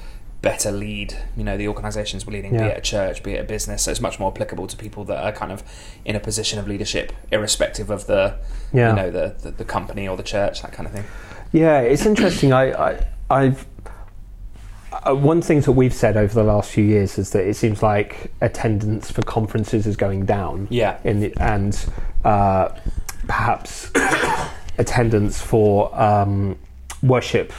better 0.41 0.71
lead 0.71 1.17
you 1.35 1.43
know 1.43 1.57
the 1.57 1.67
organizations 1.67 2.25
we're 2.25 2.31
leading 2.31 2.51
be 2.51 2.57
it 2.63 2.77
a 2.77 2.79
church 2.79 3.21
be 3.23 3.33
it 3.33 3.41
a 3.41 3.43
business 3.43 3.83
so 3.83 3.91
it's 3.91 3.99
much 3.99 4.21
more 4.21 4.31
applicable 4.31 4.67
to 4.67 4.77
people 4.77 5.03
that 5.03 5.21
are 5.21 5.33
kind 5.33 5.51
of 5.51 5.61
in 6.05 6.15
a 6.15 6.19
position 6.19 6.57
of 6.57 6.65
leadership 6.65 7.11
irrespective 7.29 7.89
of 7.89 8.07
the 8.07 8.37
Yeah. 8.71 8.91
you 8.91 8.95
know 8.95 9.11
the, 9.11 9.35
the 9.41 9.51
the 9.51 9.65
company 9.65 10.07
or 10.07 10.15
the 10.15 10.23
church 10.23 10.61
that 10.61 10.71
kind 10.71 10.87
of 10.87 10.93
thing 10.93 11.03
Yeah, 11.51 11.81
it's 11.81 12.05
interesting. 12.05 12.53
I, 12.53 12.71
I, 12.71 13.07
I've 13.29 13.65
uh, 14.93 15.13
one 15.13 15.41
thing 15.41 15.59
that 15.61 15.73
we've 15.73 15.93
said 15.93 16.15
over 16.15 16.33
the 16.33 16.43
last 16.43 16.71
few 16.71 16.83
years 16.85 17.17
is 17.17 17.31
that 17.31 17.45
it 17.45 17.55
seems 17.55 17.83
like 17.83 18.31
attendance 18.41 19.11
for 19.11 19.21
conferences 19.23 19.85
is 19.85 19.95
going 19.97 20.25
down. 20.25 20.67
Yeah. 20.69 20.99
in 21.03 21.19
the, 21.19 21.33
and 21.37 21.73
uh, 22.23 22.69
perhaps 23.27 23.91
attendance 24.79 25.39
for 25.41 25.93
um, 25.99 26.57
worship 27.03 27.53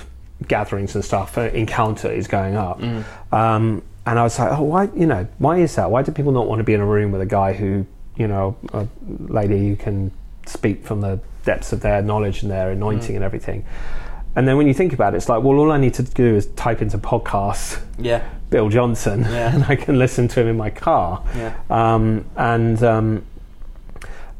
gatherings 0.48 0.94
and 0.94 1.04
stuff, 1.04 1.38
uh, 1.38 1.42
encounter 1.42 2.10
is 2.10 2.26
going 2.26 2.56
up. 2.56 2.80
Um, 3.32 3.82
and 4.06 4.18
I 4.18 4.22
was 4.24 4.38
like, 4.38 4.50
oh, 4.58 4.62
why? 4.62 4.88
You 4.96 5.06
know, 5.06 5.28
why 5.38 5.58
is 5.58 5.76
that? 5.76 5.90
Why 5.90 6.02
do 6.02 6.10
people 6.10 6.32
not 6.32 6.48
want 6.48 6.58
to 6.58 6.64
be 6.64 6.72
in 6.74 6.80
a 6.80 6.86
room 6.86 7.12
with 7.12 7.20
a 7.20 7.26
guy 7.26 7.52
who, 7.52 7.86
you 8.16 8.26
know, 8.26 8.56
a 8.72 8.88
lady 9.08 9.68
who 9.68 9.76
can 9.76 10.10
speak 10.46 10.84
from 10.84 11.02
the 11.02 11.20
depths 11.44 11.72
of 11.72 11.80
their 11.80 12.02
knowledge 12.02 12.42
and 12.42 12.50
their 12.50 12.70
anointing 12.70 13.14
and 13.14 13.24
everything? 13.24 13.64
And 14.34 14.48
then 14.48 14.56
when 14.56 14.66
you 14.66 14.74
think 14.74 14.92
about 14.92 15.12
it, 15.12 15.18
it's 15.18 15.28
like, 15.28 15.42
well, 15.42 15.58
all 15.58 15.70
I 15.72 15.76
need 15.76 15.94
to 15.94 16.02
do 16.02 16.34
is 16.36 16.46
type 16.46 16.80
into 16.80 16.98
podcasts, 16.98 17.80
yeah 17.98 18.22
Bill 18.48 18.68
Johnson, 18.68 19.22
Yeah. 19.22 19.54
and 19.54 19.64
I 19.64 19.76
can 19.76 19.98
listen 19.98 20.26
to 20.28 20.40
him 20.40 20.48
in 20.48 20.56
my 20.56 20.70
car. 20.70 21.22
Yeah. 21.36 21.54
Um, 21.68 22.24
and 22.36 22.82
um, 22.82 23.24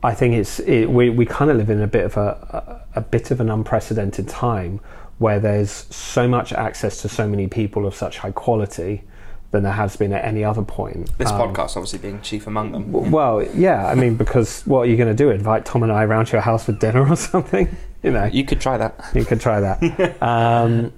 I 0.03 0.15
think 0.15 0.35
it's 0.35 0.61
it, 0.61 0.87
we 0.91 1.11
we 1.11 1.27
kind 1.27 1.51
of 1.51 1.57
live 1.57 1.71
in 1.71 1.81
a 1.83 1.87
bit 1.87 2.05
of 2.05 2.17
a, 2.17 2.83
a 2.95 2.99
a 2.99 3.01
bit 3.03 3.31
of 3.31 3.41
an 3.41 3.51
unprecedented 3.51 4.29
time 4.29 4.81
where 5.19 5.39
there's 5.39 5.71
so 5.95 6.27
much 6.27 6.53
access 6.53 7.03
to 7.03 7.09
so 7.09 7.29
many 7.29 7.47
people 7.47 7.87
of 7.87 7.95
such 7.95 8.19
high 8.19 8.31
quality 8.33 9.03
than 9.51 9.63
there 9.65 9.73
has 9.73 9.97
been 9.97 10.13
at 10.13 10.25
any 10.25 10.43
other 10.45 10.63
point. 10.63 11.11
this 11.19 11.29
Um, 11.29 11.39
podcast 11.41 11.77
obviously 11.77 11.99
being 11.99 12.21
chief 12.23 12.47
among 12.47 12.73
them 12.73 12.91
w- 12.93 13.11
Well, 13.11 13.43
yeah, 13.55 13.87
I 13.87 13.95
mean, 13.97 14.15
because 14.15 14.63
what 14.65 14.81
are 14.83 14.87
you 14.87 14.97
going 14.97 15.09
to 15.15 15.15
do? 15.15 15.29
Invite 15.31 15.65
Tom 15.67 15.83
and 15.83 15.91
I 15.93 16.05
around 16.05 16.27
to 16.27 16.33
your 16.33 16.41
house 16.41 16.65
for 16.65 16.73
dinner 16.73 17.07
or 17.07 17.17
something? 17.33 17.69
You 18.03 18.13
know, 18.13 18.25
you 18.25 18.45
could 18.45 18.61
try 18.61 18.79
that 18.79 18.95
you 19.15 19.25
could 19.25 19.41
try 19.41 19.61
that. 19.61 20.23
um, 20.23 20.93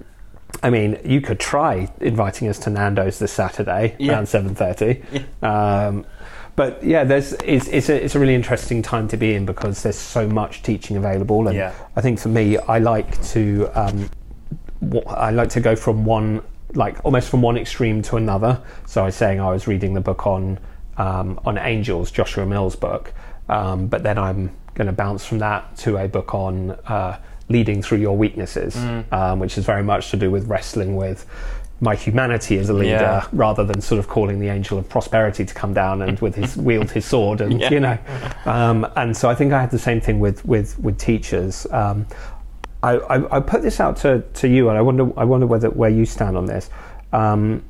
I 0.63 0.69
mean, 0.69 0.97
you 1.03 1.19
could 1.21 1.39
try 1.39 1.91
inviting 1.99 2.47
us 2.47 2.57
to 2.59 2.69
Nando's 2.69 3.19
this 3.19 3.33
Saturday 3.33 3.95
Yeah. 3.99 4.13
around 4.13 4.27
seven 4.27 4.55
thirty. 4.55 5.03
Um, 5.41 6.05
but 6.55 6.83
yeah, 6.83 7.03
there's 7.03 7.33
it's 7.43 7.67
it's 7.67 7.89
a, 7.89 8.03
it's 8.03 8.15
a 8.15 8.19
really 8.19 8.35
interesting 8.35 8.81
time 8.81 9.07
to 9.09 9.17
be 9.17 9.33
in 9.35 9.45
because 9.45 9.83
there's 9.83 9.97
so 9.97 10.27
much 10.27 10.63
teaching 10.63 10.95
available, 10.97 11.47
and 11.47 11.57
Yeah. 11.57 11.73
I 11.95 12.01
think 12.01 12.19
for 12.19 12.29
me, 12.29 12.57
I 12.57 12.79
like 12.79 13.21
to 13.33 13.69
um, 13.75 14.09
I 15.07 15.31
like 15.31 15.49
to 15.49 15.59
go 15.59 15.75
from 15.75 16.05
one 16.05 16.41
like 16.75 17.03
almost 17.03 17.29
from 17.29 17.41
one 17.41 17.57
extreme 17.57 18.01
to 18.03 18.17
another. 18.17 18.61
So 18.87 19.01
I 19.01 19.05
was 19.05 19.15
saying 19.15 19.39
I 19.41 19.49
was 19.51 19.67
reading 19.67 19.93
the 19.93 20.01
book 20.01 20.25
on 20.25 20.59
um, 20.97 21.39
on 21.45 21.57
angels, 21.57 22.11
Joshua 22.11 22.45
Mills' 22.45 22.75
book, 22.75 23.13
um, 23.49 23.87
but 23.87 24.03
then 24.03 24.17
I'm 24.17 24.51
going 24.75 24.87
to 24.87 24.93
bounce 24.93 25.25
from 25.25 25.39
that 25.39 25.75
to 25.77 25.97
a 25.97 26.07
book 26.07 26.33
on 26.33 26.71
uh, 26.87 27.17
leading 27.49 27.81
through 27.81 27.99
your 27.99 28.15
weaknesses, 28.17 28.75
um, 29.11 29.39
which 29.39 29.57
is 29.57 29.65
very 29.65 29.83
much 29.83 30.11
to 30.11 30.17
do 30.17 30.31
with 30.31 30.47
wrestling 30.47 30.95
with 30.95 31.25
my 31.81 31.95
humanity 31.95 32.57
as 32.57 32.69
a 32.69 32.73
leader 32.73 32.91
Yeah. 32.91 33.27
rather 33.33 33.65
than 33.65 33.81
sort 33.81 33.99
of 33.99 34.07
calling 34.07 34.39
the 34.39 34.47
angel 34.47 34.77
of 34.77 34.87
prosperity 34.87 35.43
to 35.43 35.53
come 35.53 35.73
down 35.73 36.01
and 36.01 36.17
with 36.21 36.35
his 36.35 36.55
wield 36.67 36.89
his 36.91 37.03
sword 37.05 37.41
and 37.41 37.59
Yeah. 37.59 37.71
you 37.71 37.79
know 37.81 37.97
um, 38.45 38.87
and 38.95 39.17
so 39.17 39.29
I 39.29 39.35
think 39.35 39.51
I 39.51 39.59
had 39.59 39.69
the 39.71 39.79
same 39.79 39.99
thing 39.99 40.19
with 40.21 40.45
with 40.45 40.79
with 40.79 40.97
teachers 40.97 41.67
um, 41.71 42.05
I, 42.83 42.91
I, 42.97 43.37
I 43.37 43.39
put 43.41 43.63
this 43.63 43.81
out 43.81 43.97
to, 43.97 44.21
to 44.21 44.47
you 44.47 44.69
and 44.69 44.77
I 44.77 44.81
wonder 44.81 45.11
I 45.19 45.25
wonder 45.25 45.45
whether 45.45 45.69
where 45.71 45.89
you 45.89 46.05
stand 46.05 46.37
on 46.37 46.45
this 46.45 46.69
um, 47.11 47.61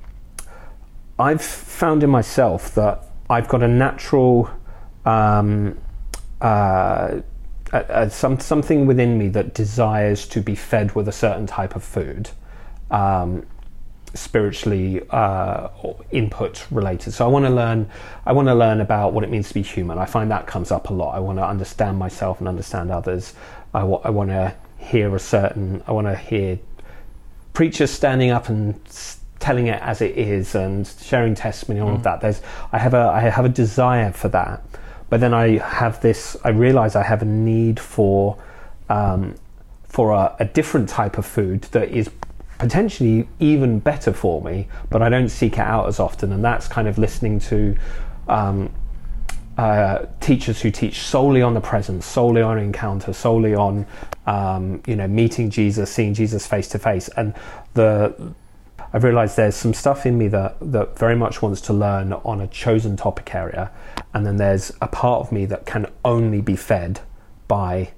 I've 1.18 1.42
found 1.42 2.04
in 2.04 2.10
myself 2.12 2.76
that 2.76 3.06
I've 3.32 3.48
got 3.48 3.64
a 3.64 3.68
natural 3.68 4.48
um, 5.06 5.76
uh, 7.74 8.10
some 8.10 8.40
something 8.40 8.86
within 8.86 9.18
me 9.18 9.28
that 9.30 9.54
desires 9.54 10.28
to 10.28 10.42
be 10.42 10.56
fed 10.56 10.96
with 10.96 11.08
a 11.08 11.12
certain 11.12 11.48
type 11.48 11.76
of 11.76 11.84
food, 11.84 12.30
um, 12.92 13.46
spiritually 14.14 15.02
uh, 15.10 15.70
input 16.12 16.66
related. 16.72 17.14
So 17.14 17.26
I 17.26 17.28
want 17.30 17.46
to 17.46 17.52
learn. 17.52 17.90
I 18.26 18.32
want 18.34 18.48
to 18.48 18.56
learn 18.56 18.80
about 18.82 19.14
what 19.14 19.24
it 19.24 19.30
means 19.30 19.48
to 19.50 19.54
be 19.54 19.64
human. 19.64 19.98
I 19.98 20.06
find 20.06 20.30
that 20.32 20.46
comes 20.48 20.72
up 20.72 20.90
a 20.90 20.94
lot. 20.94 21.16
I 21.16 21.20
want 21.20 21.40
to 21.40 21.46
understand 21.46 21.98
myself 21.98 22.40
and 22.40 22.48
understand 22.48 22.92
others. 22.92 23.34
I 23.74 23.84
want 23.84 24.30
to 24.30 24.54
hear 24.78 25.16
a 25.16 25.20
certain. 25.20 25.82
I 25.88 25.92
want 25.94 26.08
to 26.08 26.16
hear 26.16 26.60
preachers 27.54 27.90
standing 27.92 28.30
up 28.30 28.50
and 28.50 28.80
s- 28.88 29.20
telling 29.40 29.68
it 29.68 29.82
as 29.82 30.02
it 30.02 30.18
is 30.18 30.56
and 30.56 30.88
sharing 31.02 31.36
testimony 31.36 31.82
all 31.82 31.94
of 31.94 32.04
that 32.04 32.22
there's 32.22 32.42
i 32.72 32.78
have 32.78 32.94
a 32.94 33.12
i 33.14 33.20
have 33.20 33.44
a 33.44 33.50
desire 33.50 34.10
for 34.12 34.30
that 34.30 34.64
but 35.14 35.20
then 35.20 35.32
i 35.32 35.60
have 35.60 36.02
this 36.02 36.36
i 36.44 36.50
realize 36.50 36.96
i 36.96 37.04
have 37.04 37.22
a 37.22 37.26
need 37.26 37.80
for 37.80 38.36
um, 38.90 39.36
for 39.88 40.12
a, 40.12 40.36
a 40.40 40.46
different 40.46 40.90
type 40.90 41.20
of 41.20 41.26
food 41.26 41.62
that 41.76 41.90
is 41.90 42.10
potentially 42.58 43.30
even 43.40 43.78
better 43.78 44.12
for 44.12 44.42
me 44.42 44.68
but 44.90 45.04
i 45.04 45.10
don't 45.10 45.30
seek 45.30 45.54
it 45.54 45.60
out 45.60 45.88
as 45.88 46.00
often. 46.00 46.34
And 46.34 46.44
that's 46.44 46.68
kind 46.68 46.88
of 46.88 46.98
listening 46.98 47.40
to 47.42 47.78
um, 48.28 48.74
uh, 49.56 50.08
teachers 50.20 50.60
who 50.60 50.72
teach 50.72 51.02
solely 51.02 51.44
on 51.44 51.54
the 51.54 51.62
presence, 51.62 52.08
solely 52.08 52.42
on 52.42 52.58
encounter, 52.58 53.14
solely 53.14 53.54
on 53.54 53.86
um, 54.26 54.82
you 54.88 54.96
know 54.96 55.08
meeting 55.08 55.52
Jesus, 55.52 55.92
seeing 55.92 56.16
Jesus 56.16 56.48
face 56.48 56.68
to 56.70 56.80
face, 56.80 57.08
and 57.10 57.36
the 57.76 58.34
I've 58.94 59.04
realised 59.04 59.36
there's 59.38 59.56
some 59.56 59.74
stuff 59.74 60.06
in 60.06 60.18
me 60.18 60.28
that 60.30 60.56
that 60.62 60.98
very 60.98 61.16
much 61.16 61.42
wants 61.42 61.60
to 61.62 61.74
learn 61.74 62.14
on 62.14 62.40
a 62.40 62.48
chosen 62.48 62.96
topic 62.96 63.34
area, 63.34 63.72
and 64.14 64.26
then 64.26 64.38
there's 64.38 64.72
a 64.82 64.88
part 64.88 65.22
of 65.26 65.32
me 65.32 65.46
that 65.48 65.66
can 65.66 65.88
only 66.06 66.42
be 66.42 66.56
fed 66.56 67.02
by 67.48 67.92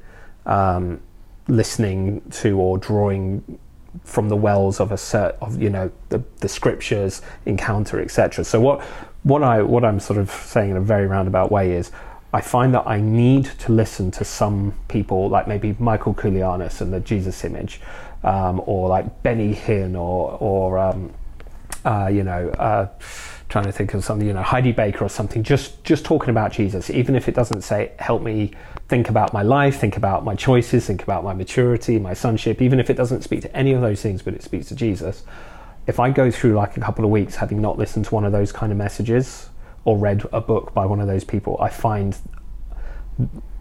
um, 0.45 1.01
listening 1.47 2.21
to 2.31 2.59
or 2.59 2.77
drawing 2.77 3.59
from 4.03 4.29
the 4.29 4.35
wells 4.35 4.79
of 4.79 4.91
a 4.91 4.97
set 4.97 5.37
of 5.41 5.61
you 5.61 5.69
know 5.69 5.91
the, 6.09 6.21
the 6.39 6.49
scriptures 6.49 7.21
encounter 7.45 8.01
etc 8.01 8.43
so 8.43 8.59
what 8.59 8.81
what 9.23 9.41
i 9.41 9.61
what 9.61 9.85
i'm 9.85 9.99
sort 9.99 10.19
of 10.19 10.29
saying 10.29 10.71
in 10.71 10.77
a 10.77 10.81
very 10.81 11.07
roundabout 11.07 11.49
way 11.49 11.71
is 11.71 11.91
i 12.33 12.41
find 12.41 12.73
that 12.73 12.85
i 12.85 12.99
need 12.99 13.45
to 13.45 13.71
listen 13.71 14.11
to 14.11 14.25
some 14.25 14.73
people 14.89 15.29
like 15.29 15.47
maybe 15.47 15.75
michael 15.79 16.13
koulianis 16.13 16.81
and 16.81 16.91
the 16.91 16.99
jesus 16.99 17.45
image 17.45 17.79
um, 18.25 18.61
or 18.65 18.89
like 18.89 19.23
benny 19.23 19.53
hinn 19.53 19.95
or 19.95 20.37
or 20.41 20.77
um, 20.77 21.13
uh, 21.85 22.07
you 22.11 22.23
know, 22.23 22.49
uh, 22.49 22.89
trying 23.47 23.65
to 23.65 23.71
think 23.71 23.93
of 23.93 24.03
something, 24.03 24.27
you 24.27 24.33
know, 24.33 24.41
Heidi 24.41 24.71
Baker 24.71 25.05
or 25.05 25.09
something, 25.09 25.43
just 25.43 25.83
just 25.83 26.03
talking 26.03 26.31
about 26.31 26.51
Jesus, 26.51 26.89
even 26.89 27.15
if 27.15 27.29
it 27.29 27.35
doesn't 27.35 27.61
say 27.61 27.91
help 27.99 28.23
me 28.23 28.51
think 28.87 29.09
about 29.09 29.33
my 29.33 29.43
life, 29.43 29.79
think 29.79 29.95
about 29.95 30.25
my 30.25 30.35
choices, 30.35 30.87
think 30.87 31.03
about 31.03 31.23
my 31.23 31.33
maturity, 31.33 31.99
my 31.99 32.13
sonship, 32.13 32.61
even 32.61 32.79
if 32.79 32.89
it 32.89 32.95
doesn't 32.95 33.21
speak 33.21 33.41
to 33.41 33.55
any 33.55 33.71
of 33.71 33.81
those 33.81 34.01
things, 34.01 34.23
but 34.23 34.33
it 34.33 34.41
speaks 34.41 34.67
to 34.69 34.75
Jesus. 34.75 35.23
If 35.85 35.99
I 35.99 36.09
go 36.09 36.31
through 36.31 36.55
like 36.55 36.75
a 36.75 36.79
couple 36.79 37.05
of 37.05 37.11
weeks 37.11 37.35
having 37.35 37.61
not 37.61 37.77
listened 37.77 38.05
to 38.05 38.15
one 38.15 38.25
of 38.25 38.31
those 38.31 38.51
kind 38.51 38.71
of 38.71 38.77
messages 38.79 39.49
or 39.83 39.97
read 39.97 40.23
a 40.33 40.41
book 40.41 40.73
by 40.73 40.87
one 40.87 40.99
of 40.99 41.05
those 41.05 41.23
people, 41.23 41.57
I 41.61 41.69
find 41.69 42.17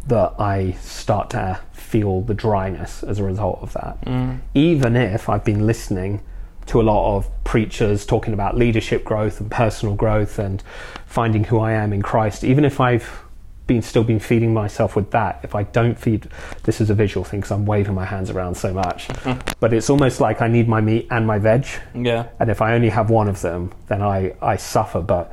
that 0.07 0.35
I 0.39 0.73
start 0.81 1.31
to 1.31 1.61
feel 1.73 2.21
the 2.23 2.35
dryness 2.35 3.03
as 3.03 3.19
a 3.19 3.25
result 3.25 3.61
of 3.63 3.73
that. 3.75 4.01
Mm. 4.03 4.41
Even 4.55 4.97
if 4.97 5.29
I've 5.29 5.45
been 5.45 5.67
listening 5.67 6.23
to 6.67 6.81
a 6.81 6.83
lot 6.83 7.17
of 7.17 7.31
preachers 7.45 8.07
talking 8.07 8.35
about 8.35 8.57
leadership 8.57 9.05
growth 9.05 9.41
and 9.41 9.51
personal 9.51 9.95
growth 9.95 10.39
and 10.39 10.63
finding 11.07 11.45
who 11.45 11.59
I 11.59 11.73
am 11.73 11.93
in 11.93 12.03
Christ, 12.03 12.45
even 12.45 12.65
if 12.65 12.81
I've 12.81 13.25
been 13.67 13.81
still 13.81 14.05
been 14.05 14.21
feeding 14.21 14.53
myself 14.53 14.95
with 14.95 15.11
that, 15.13 15.41
if 15.43 15.55
I 15.55 15.63
don't 15.63 15.99
feed 15.99 16.29
this 16.65 16.81
is 16.81 16.91
a 16.91 16.95
visual 16.95 17.25
thing 17.25 17.41
because 17.41 17.51
I'm 17.51 17.65
waving 17.65 17.95
my 17.95 18.05
hands 18.05 18.31
around 18.31 18.57
so 18.57 18.75
much. 18.75 19.09
but 19.61 19.73
it's 19.73 19.89
almost 19.89 20.21
like 20.21 20.43
I 20.43 20.49
need 20.49 20.69
my 20.69 20.81
meat 20.81 21.09
and 21.11 21.27
my 21.27 21.39
veg. 21.39 21.67
Yeah. 21.95 22.29
And 22.39 22.51
if 22.51 22.61
I 22.61 22.75
only 22.75 22.91
have 22.91 23.09
one 23.11 23.29
of 23.29 23.41
them, 23.41 23.73
then 23.89 24.03
I, 24.03 24.35
I 24.43 24.57
suffer. 24.57 25.01
But 25.01 25.33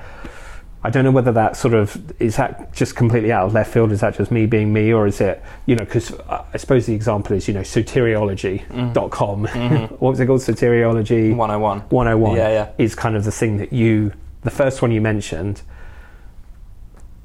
I 0.83 0.89
don't 0.89 1.03
know 1.03 1.11
whether 1.11 1.31
that 1.33 1.55
sort 1.55 1.75
of 1.75 2.11
is 2.19 2.37
that 2.37 2.73
just 2.73 2.95
completely 2.95 3.31
out 3.31 3.45
of 3.45 3.53
left 3.53 3.71
field. 3.71 3.91
Is 3.91 4.01
that 4.01 4.15
just 4.15 4.31
me 4.31 4.47
being 4.47 4.73
me, 4.73 4.91
or 4.91 5.05
is 5.05 5.21
it 5.21 5.43
you 5.65 5.75
know? 5.75 5.85
Because 5.85 6.11
I 6.27 6.57
suppose 6.57 6.85
the 6.87 6.95
example 6.95 7.35
is 7.35 7.47
you 7.47 7.53
know 7.53 7.61
soteriology.com. 7.61 9.45
what 9.99 10.01
was 10.01 10.19
it 10.19 10.25
called? 10.25 10.41
Soteriology 10.41 11.35
101. 11.35 11.79
101 11.89 12.35
Yeah, 12.35 12.49
yeah. 12.49 12.69
is 12.77 12.95
kind 12.95 13.15
of 13.15 13.23
the 13.23 13.31
thing 13.31 13.57
that 13.57 13.71
you 13.71 14.13
the 14.41 14.51
first 14.51 14.81
one 14.81 14.91
you 14.91 15.01
mentioned 15.01 15.61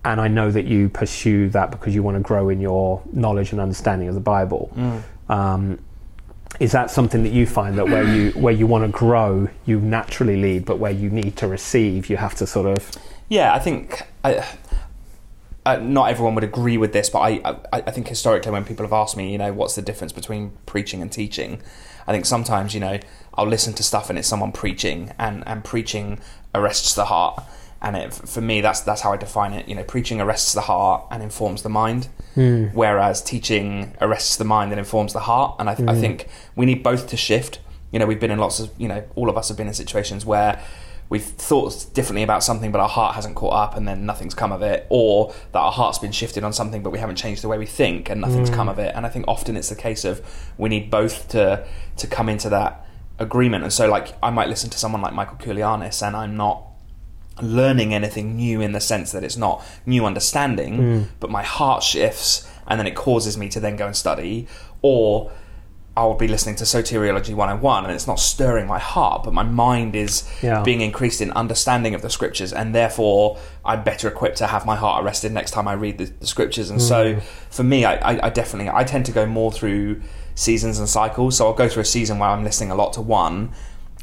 and 0.07 0.21
I 0.21 0.29
know 0.29 0.53
that 0.53 0.67
you 0.67 0.89
pursue 0.89 1.49
that 1.51 1.73
because 1.73 1.93
you 1.93 2.03
want 2.03 2.17
to 2.17 2.23
grow 2.23 2.49
in 2.49 2.61
your 2.61 3.03
knowledge 3.13 3.51
and 3.51 3.61
understanding 3.61 4.09
of 4.09 4.15
the 4.15 4.21
Bible. 4.21 4.71
Mm. 4.77 5.03
Um, 5.29 5.79
is 6.61 6.71
that 6.73 6.93
something 6.93 7.25
that 7.25 7.33
you 7.33 7.45
find 7.45 7.77
that 7.77 7.87
where 7.87 8.05
you 8.05 8.31
where 8.33 8.53
you 8.53 8.69
want 8.69 8.85
to 8.85 8.97
grow, 8.97 9.49
you 9.67 9.81
naturally 9.81 10.41
lead, 10.41 10.65
but 10.65 10.79
where 10.79 10.93
you 10.93 11.11
need 11.11 11.37
to 11.39 11.49
receive, 11.49 12.09
you 12.09 12.17
have 12.17 12.37
to 12.37 12.47
sort 12.47 12.67
of 12.67 12.91
Yeah, 13.29 13.55
I 13.55 13.59
think 13.59 14.03
I, 14.23 14.47
uh, 15.65 15.77
not 15.79 16.11
everyone 16.11 16.35
would 16.37 16.45
agree 16.45 16.77
with 16.77 16.93
this, 16.93 17.11
but 17.11 17.19
I, 17.21 17.41
I, 17.45 17.57
I 17.73 17.91
think 17.91 18.09
historically, 18.09 18.53
when 18.53 18.65
people 18.65 18.85
have 18.85 18.93
asked 18.93 19.17
me, 19.17 19.33
you 19.33 19.39
know, 19.39 19.53
what's 19.53 19.75
the 19.75 19.83
difference 19.83 20.13
between 20.13 20.53
preaching 20.65 21.03
and 21.03 21.11
teaching, 21.11 21.61
I 22.07 22.13
think 22.13 22.25
sometimes, 22.25 22.73
you 22.73 22.81
know, 22.81 23.01
I'll 23.35 23.49
listen 23.49 23.75
to 23.75 23.83
stuff 23.83 24.09
and 24.09 24.19
it's 24.19 24.29
someone 24.29 24.53
preaching, 24.53 25.13
and, 25.19 25.43
and 25.47 25.65
preaching 25.65 26.21
arrests 26.55 26.95
the 26.95 27.07
heart. 27.07 27.43
And 27.83 27.95
it, 27.97 28.15
for 28.15 28.41
me, 28.41 28.63
that's 28.63 28.81
that's 28.81 29.03
how 29.03 29.13
I 29.13 29.17
define 29.17 29.53
it. 29.53 29.69
You 29.69 29.75
know, 29.75 29.85
preaching 29.85 30.21
arrests 30.21 30.55
the 30.55 30.63
heart 30.63 31.05
and 31.11 31.23
informs 31.23 31.63
the 31.63 31.69
mind, 31.69 32.09
whereas 32.73 33.23
teaching 33.23 33.95
arrests 34.01 34.37
the 34.37 34.45
mind 34.45 34.73
and 34.73 34.79
informs 34.79 35.13
the 35.13 35.21
heart. 35.21 35.57
And 35.59 35.69
I, 35.69 35.75
th- 35.75 35.89
I 35.89 35.95
think 36.01 36.29
we 36.57 36.65
need 36.65 36.83
both 36.83 37.07
to 37.09 37.17
shift. 37.17 37.59
You 37.93 37.99
know, 37.99 38.07
we've 38.07 38.19
been 38.19 38.31
in 38.31 38.39
lots 38.39 38.61
of, 38.61 38.71
you 38.79 38.89
know, 38.89 39.05
all 39.15 39.29
of 39.29 39.37
us 39.37 39.49
have 39.49 39.57
been 39.59 39.69
in 39.69 39.75
situations 39.75 40.25
where 40.25 40.61
we've 41.09 41.25
thought 41.25 41.87
differently 41.95 42.23
about 42.23 42.43
something, 42.43 42.73
but 42.73 42.81
our 42.81 42.89
heart 42.89 43.15
hasn't 43.15 43.37
caught 43.37 43.53
up, 43.53 43.77
and 43.77 43.87
then 43.87 44.07
nothing's 44.07 44.35
come 44.35 44.53
of 44.53 44.63
it, 44.63 44.87
or 44.89 45.33
that 45.53 45.59
our 45.59 45.73
heart's 45.73 45.99
been 45.99 46.13
shifted 46.13 46.43
on 46.45 46.53
something, 46.53 46.83
but 46.83 46.91
we 46.91 46.99
haven't 46.99 47.17
changed 47.17 47.43
the 47.43 47.49
way 47.49 47.59
we 47.59 47.67
think, 47.67 48.11
and 48.11 48.21
nothing's 48.21 48.51
mm. 48.51 48.55
come 48.55 48.69
of 48.69 48.79
it. 48.79 48.93
And 48.95 49.07
I 49.07 49.09
think 49.09 49.25
often 49.29 49.57
it's 49.57 49.69
the 49.69 49.77
case 49.77 50.05
of 50.05 50.21
we 50.59 50.69
need 50.69 50.91
both 50.91 51.29
to 51.29 51.67
to 51.97 52.07
come 52.07 52.29
into 52.29 52.49
that 52.51 52.87
agreement. 53.19 53.65
And 53.65 53.73
so, 53.73 53.89
like, 53.89 54.15
I 54.23 54.31
might 54.31 54.49
listen 54.49 54.71
to 54.71 54.79
someone 54.79 55.03
like 55.03 55.15
Michael 55.15 55.37
Koulianis, 55.37 56.07
and 56.07 56.17
I'm 56.17 56.37
not 56.37 56.65
learning 57.41 57.93
anything 57.93 58.37
new 58.37 58.61
in 58.61 58.73
the 58.73 58.81
sense 58.81 59.13
that 59.13 59.23
it's 59.23 59.37
not 59.37 59.63
new 59.85 60.07
understanding, 60.07 60.79
mm. 60.79 61.07
but 61.21 61.31
my 61.31 61.43
heart 61.43 61.83
shifts, 61.83 62.51
and 62.67 62.81
then 62.81 62.87
it 62.87 62.95
causes 62.95 63.37
me 63.37 63.49
to 63.51 63.61
then 63.61 63.77
go 63.77 63.87
and 63.87 63.97
study, 63.97 64.49
or 64.83 65.31
I'll 65.97 66.15
be 66.15 66.29
listening 66.29 66.57
to 66.57 66.65
Soteriology 66.65 67.35
101 67.35 67.85
and 67.85 67.95
it's 67.95 68.07
not 68.07 68.21
stirring 68.21 68.67
my 68.67 68.79
heart, 68.79 69.25
but 69.25 69.33
my 69.33 69.43
mind 69.43 69.97
is 69.97 70.25
Yeah. 70.43 70.63
being 70.63 70.83
increased 70.83 71.23
in 71.23 71.31
understanding 71.33 71.95
of 71.95 72.03
the 72.03 72.11
scriptures, 72.11 72.53
and 72.53 72.75
therefore 72.75 73.39
I'm 73.65 73.83
better 73.83 74.07
equipped 74.07 74.37
to 74.39 74.47
have 74.47 74.67
my 74.67 74.77
heart 74.77 75.03
arrested 75.03 75.33
next 75.33 75.53
time 75.53 75.67
I 75.67 75.73
read 75.73 75.97
the, 75.99 76.13
the 76.21 76.27
scriptures. 76.27 76.69
And 76.69 76.83
so 76.83 77.15
mm. 77.15 77.23
for 77.51 77.63
me, 77.63 77.87
I, 77.87 77.95
I, 77.95 78.27
I 78.27 78.31
definitely 78.31 78.71
I 78.73 78.85
tend 78.85 79.07
to 79.07 79.13
go 79.13 79.25
more 79.25 79.51
through 79.51 80.03
seasons 80.35 80.79
and 80.79 80.89
cycles. 80.89 81.39
So 81.39 81.47
I'll 81.47 81.55
go 81.55 81.69
through 81.69 81.83
a 81.83 81.87
season 81.87 82.19
where 82.19 82.29
I'm 82.29 82.45
listening 82.45 82.71
a 82.71 82.75
lot 82.75 82.93
to 82.95 83.01
one. 83.01 83.53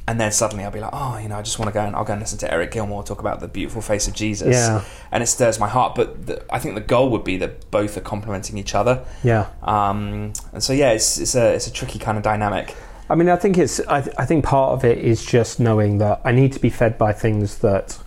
And 0.06 0.20
then 0.20 0.34
suddenly 0.34 0.66
I'll 0.66 0.72
be 0.72 0.82
like, 0.82 0.90
oh, 0.94 1.18
you 1.18 1.30
know, 1.30 1.38
I 1.38 1.42
just 1.42 1.60
want 1.60 1.70
to 1.70 1.74
go 1.74 1.80
and 1.86 1.96
I'll 1.96 2.04
go 2.04 2.12
and 2.12 2.22
listen 2.22 2.38
to 2.40 2.52
Eric 2.54 2.72
Gilmour 2.72 3.04
talk 3.06 3.20
about 3.22 3.40
the 3.40 3.48
beautiful 3.48 3.82
face 3.82 4.06
of 4.08 4.14
Jesus, 4.14 4.54
Yeah. 4.56 4.84
and 5.14 5.24
it 5.24 5.28
stirs 5.28 5.60
my 5.60 5.70
heart. 5.70 5.96
But 5.96 6.26
the, 6.26 6.54
I 6.54 6.60
think 6.60 6.76
the 6.76 6.82
goal 6.82 7.10
would 7.12 7.24
be 7.24 7.38
that 7.38 7.72
both 7.72 7.96
are 7.96 8.02
complementing 8.02 8.58
each 8.58 8.76
other. 8.76 9.06
yeah. 9.24 9.48
Um, 9.64 10.34
and 10.52 10.62
so 10.62 10.74
yeah, 10.74 10.92
it's 10.92 11.18
it's 11.20 11.36
a 11.36 11.54
it's 11.54 11.68
a 11.68 11.72
tricky 11.72 12.00
kind 12.00 12.18
of 12.18 12.24
dynamic. 12.24 12.76
I 13.10 13.16
mean, 13.16 13.30
I 13.30 13.38
think 13.38 13.58
it's. 13.58 13.80
I, 13.82 14.02
th- 14.02 14.16
I 14.18 14.26
think 14.26 14.44
part 14.44 14.74
of 14.74 14.84
it 14.84 14.98
is 14.98 15.26
just 15.26 15.60
knowing 15.60 16.00
that 16.00 16.20
I 16.26 16.32
need 16.34 16.52
to 16.54 16.60
be 16.60 16.70
fed 16.70 16.98
by 16.98 17.14
things 17.14 17.60
that 17.60 17.98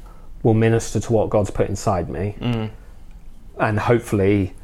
will 0.42 0.54
minister 0.54 1.00
to 1.00 1.12
what 1.12 1.30
God's 1.30 1.50
put 1.50 1.68
inside 1.68 2.10
me, 2.10 2.34
and 3.58 3.78
hopefully 3.78 4.54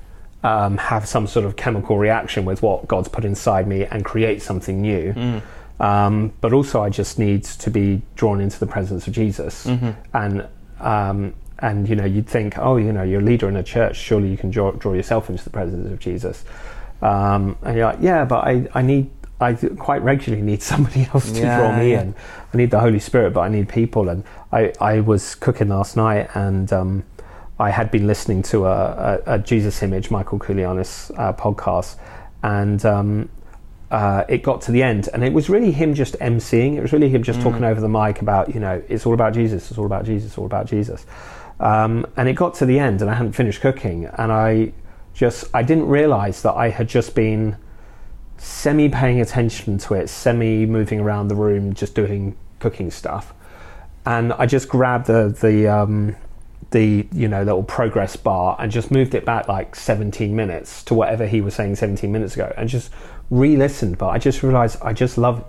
um, 0.43 0.77
have 0.77 1.07
some 1.07 1.27
sort 1.27 1.47
of 1.47 1.57
chemical 1.57 1.97
reaction 1.99 2.45
with 2.45 2.63
what 2.63 2.89
God's 2.89 3.09
put 3.09 3.25
inside 3.25 3.67
me 3.67 3.85
and 3.85 4.05
create 4.05 4.43
something 4.43 4.81
new. 4.83 5.41
Um, 5.81 6.33
but 6.41 6.53
also, 6.53 6.83
I 6.83 6.91
just 6.91 7.19
need 7.19 7.45
to 7.45 7.71
be 7.71 8.03
drawn 8.15 8.41
into 8.41 8.59
the 8.61 8.67
presence 8.67 9.07
of 9.07 9.13
Jesus, 9.15 9.67
and 9.67 10.47
um, 10.81 11.35
and 11.59 11.89
you 11.89 11.97
know, 11.97 12.05
you'd 12.05 12.29
think, 12.29 12.59
oh, 12.59 12.77
you 12.77 12.93
know, 12.93 13.03
you're 13.03 13.21
a 13.21 13.25
leader 13.25 13.49
in 13.49 13.57
a 13.57 13.63
church, 13.63 13.97
surely 13.97 14.29
you 14.31 14.37
can 14.37 14.51
draw, 14.51 14.73
draw 14.73 14.93
yourself 14.95 15.31
into 15.31 15.45
the 15.45 15.51
presence 15.51 15.91
of 15.91 15.99
Jesus. 15.99 16.45
Um, 17.01 17.57
and 17.63 17.77
you're 17.77 17.87
like, 17.87 17.99
yeah, 18.01 18.25
but 18.25 18.45
I, 18.47 18.69
I 18.75 18.83
need 18.83 19.11
I 19.41 19.55
quite 19.55 20.03
regularly 20.03 20.43
need 20.43 20.63
somebody 20.73 21.09
else 21.13 21.31
to 21.33 21.41
Yeah, 21.41 21.59
draw 21.59 21.77
me 21.77 21.93
yeah. 21.93 22.03
in. 22.03 22.15
I 22.53 22.57
need 22.57 22.71
the 22.71 22.81
Holy 22.81 23.01
Spirit, 23.01 23.33
but 23.33 23.41
I 23.41 23.49
need 23.49 23.69
people. 23.69 24.09
And 24.09 24.23
I, 24.53 24.73
I 24.81 25.01
was 25.01 25.35
cooking 25.35 25.69
last 25.69 25.97
night, 25.97 26.29
and 26.35 26.73
um, 26.73 27.05
I 27.59 27.71
had 27.71 27.91
been 27.91 28.07
listening 28.07 28.43
to 28.45 28.67
a, 28.67 29.21
a, 29.27 29.35
a 29.35 29.39
Jesus 29.39 29.83
Image, 29.83 30.11
Michael 30.11 30.39
Koulianis 30.39 31.11
uh, 31.19 31.33
podcast, 31.33 31.97
and 32.43 32.85
um, 32.87 33.29
uh, 33.93 34.25
it 34.29 34.43
got 34.43 34.61
to 34.63 34.73
the 34.73 34.83
end, 34.83 35.09
and 35.13 35.23
it 35.23 35.33
was 35.33 35.49
really 35.49 35.71
him 35.71 35.93
just 35.95 36.15
emceeing. 36.19 36.77
It 36.77 36.81
was 36.81 36.93
really 36.93 37.11
him 37.11 37.23
just 37.23 37.39
Mm. 37.41 37.43
talking 37.43 37.65
over 37.65 37.81
the 37.81 37.89
mic 37.89 38.23
about, 38.23 38.53
you 38.55 38.59
know, 38.61 38.83
it's 38.89 39.05
all 39.07 39.15
about 39.15 39.35
Jesus, 39.35 39.71
it's 39.71 39.79
all 39.79 39.87
about 39.87 40.05
Jesus, 40.05 40.31
it's 40.31 40.39
all 40.39 40.47
about 40.47 40.67
Jesus. 40.67 41.05
Um, 41.61 42.07
and 42.17 42.29
it 42.29 42.33
got 42.33 42.55
to 42.55 42.67
the 42.67 42.79
end, 42.79 43.03
and 43.03 43.11
I 43.11 43.15
hadn't 43.15 43.33
finished 43.35 43.61
cooking, 43.61 44.07
and 44.17 44.33
I 44.33 44.73
just 45.15 45.45
I 45.55 45.63
didn't 45.63 45.89
realize 45.89 46.43
that 46.43 46.55
I 46.55 46.71
had 46.71 46.89
just 46.89 47.15
been 47.15 47.57
semi 48.39 48.89
paying 48.89 49.21
attention 49.21 49.79
to 49.79 49.95
it, 49.95 50.09
semi 50.09 50.67
moving 50.67 51.01
around 51.01 51.29
the 51.29 51.37
room, 51.37 51.75
just 51.75 51.95
doing 51.95 52.35
cooking 52.61 52.91
stuff, 52.91 53.35
and 54.07 54.33
I 54.33 54.47
just 54.47 54.69
grabbed 54.69 55.07
the 55.07 55.37
the 55.41 55.69
um, 55.69 56.17
the 56.71 57.07
you 57.13 57.29
know 57.29 57.43
little 57.43 57.63
progress 57.63 58.17
bar 58.17 58.57
and 58.59 58.73
just 58.73 58.91
moved 58.91 59.15
it 59.15 59.25
back 59.27 59.47
like 59.49 59.77
17 59.77 60.35
minutes 60.35 60.83
to 60.85 60.95
whatever 60.95 61.27
he 61.27 61.41
was 61.43 61.55
saying 61.55 61.77
17 61.77 62.11
minutes 62.11 62.35
ago, 62.35 62.53
and 62.57 62.69
just 62.69 62.91
re-listened. 63.33 63.97
But 63.99 64.09
I 64.09 64.19
just 64.19 64.43
realized 64.43 64.77
I 64.83 64.93
just 64.93 65.17
love 65.19 65.45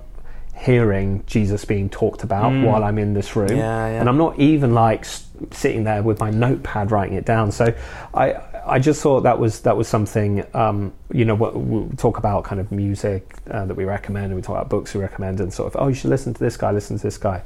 hearing 0.55 1.23
Jesus 1.27 1.65
being 1.65 1.89
talked 1.89 2.23
about 2.23 2.51
Mm. 2.53 2.65
while 2.65 2.83
I'm 2.83 2.97
in 2.97 3.13
this 3.13 3.35
room, 3.35 3.49
Yeah, 3.49 3.87
yeah. 3.87 3.99
and 3.99 4.07
I'm 4.07 4.17
not 4.17 4.39
even 4.39 4.73
like 4.73 5.05
sitting 5.51 5.83
there 5.83 6.01
with 6.01 6.19
my 6.19 6.29
notepad 6.29 6.91
writing 6.91 7.17
it 7.17 7.25
down. 7.25 7.51
So 7.51 7.73
I 8.13 8.35
I 8.65 8.79
just 8.79 9.01
thought 9.01 9.23
that 9.23 9.37
was 9.39 9.59
that 9.61 9.75
was 9.75 9.87
something 9.89 10.45
um, 10.53 10.93
you 11.11 11.25
know 11.25 11.35
what 11.35 11.53
we 11.55 11.93
talk 11.97 12.17
about 12.17 12.45
kind 12.45 12.61
of 12.61 12.71
music 12.71 13.35
uh, 13.51 13.65
that 13.65 13.75
we 13.75 13.83
recommend 13.83 14.27
and 14.27 14.35
we 14.35 14.41
talk 14.41 14.55
about 14.55 14.69
books 14.69 14.93
we 14.93 15.01
recommend 15.01 15.41
and 15.41 15.51
sort 15.53 15.67
of 15.75 15.81
oh 15.81 15.87
you 15.89 15.95
should 15.95 16.09
listen 16.11 16.33
to 16.33 16.39
this 16.39 16.55
guy 16.55 16.71
listen 16.71 16.95
to 16.97 17.03
this 17.03 17.17
guy. 17.17 17.41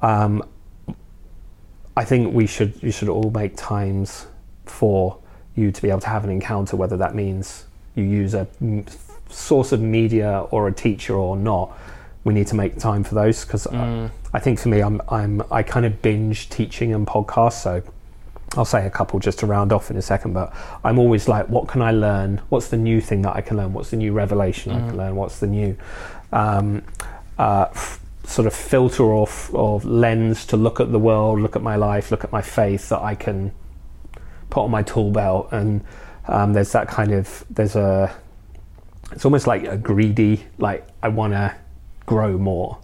Um, 0.00 0.42
I 1.96 2.04
think 2.04 2.32
we 2.32 2.46
should 2.46 2.72
you 2.82 2.90
should 2.92 3.10
all 3.10 3.30
make 3.30 3.54
times 3.56 4.26
for 4.64 5.18
you 5.56 5.70
to 5.72 5.82
be 5.82 5.90
able 5.90 6.00
to 6.00 6.08
have 6.08 6.24
an 6.24 6.30
encounter 6.30 6.76
whether 6.76 6.96
that 6.96 7.14
means 7.14 7.66
you 7.94 8.04
use 8.04 8.32
a 8.34 8.46
source 9.28 9.72
of 9.72 9.80
media 9.80 10.46
or 10.50 10.68
a 10.68 10.72
teacher 10.72 11.14
or 11.14 11.36
not. 11.36 11.76
We 12.24 12.34
need 12.34 12.46
to 12.48 12.56
make 12.56 12.78
time 12.78 13.04
for 13.04 13.14
those 13.14 13.44
because 13.44 13.66
Mm. 13.68 14.10
I 14.34 14.38
think 14.40 14.58
for 14.58 14.68
me, 14.68 14.80
I'm 14.82 15.00
I'm 15.08 15.42
I 15.50 15.62
kind 15.62 15.86
of 15.86 16.02
binge 16.02 16.48
teaching 16.50 16.92
and 16.92 17.06
podcasts. 17.06 17.62
So 17.62 17.82
I'll 18.56 18.64
say 18.64 18.86
a 18.86 18.90
couple 18.90 19.18
just 19.20 19.38
to 19.40 19.46
round 19.46 19.72
off 19.72 19.90
in 19.90 19.96
a 19.96 20.02
second. 20.02 20.32
But 20.32 20.52
I'm 20.84 20.98
always 20.98 21.28
like, 21.28 21.48
what 21.48 21.68
can 21.68 21.82
I 21.82 21.92
learn? 21.92 22.40
What's 22.48 22.68
the 22.68 22.76
new 22.76 23.00
thing 23.00 23.22
that 23.22 23.36
I 23.36 23.40
can 23.42 23.56
learn? 23.56 23.72
What's 23.72 23.90
the 23.90 23.96
new 23.96 24.12
revelation 24.12 24.72
I 24.72 24.80
can 24.88 24.96
learn? 24.96 25.14
What's 25.16 25.38
the 25.38 25.46
new 25.46 25.76
um, 26.32 26.82
uh, 27.38 27.66
f- 27.70 28.00
sort 28.24 28.46
of 28.46 28.54
filter 28.54 29.04
or, 29.04 29.28
f- 29.28 29.50
or 29.54 29.80
lens 29.80 30.44
to 30.46 30.56
look 30.56 30.80
at 30.80 30.90
the 30.90 30.98
world, 30.98 31.40
look 31.40 31.54
at 31.54 31.62
my 31.62 31.76
life, 31.76 32.10
look 32.10 32.24
at 32.24 32.32
my 32.32 32.42
faith 32.42 32.88
that 32.88 33.00
I 33.00 33.14
can 33.14 33.52
put 34.50 34.62
on 34.64 34.70
my 34.70 34.82
tool 34.82 35.10
belt? 35.12 35.48
And 35.52 35.84
um, 36.26 36.52
there's 36.54 36.72
that 36.72 36.88
kind 36.88 37.12
of 37.12 37.44
there's 37.50 37.76
a 37.76 38.12
it's 39.12 39.24
almost 39.24 39.46
like 39.46 39.64
a 39.64 39.76
greedy 39.76 40.44
like 40.58 40.86
I 41.02 41.08
want 41.08 41.32
to 41.32 41.54
grow 42.06 42.36
more 42.38 42.78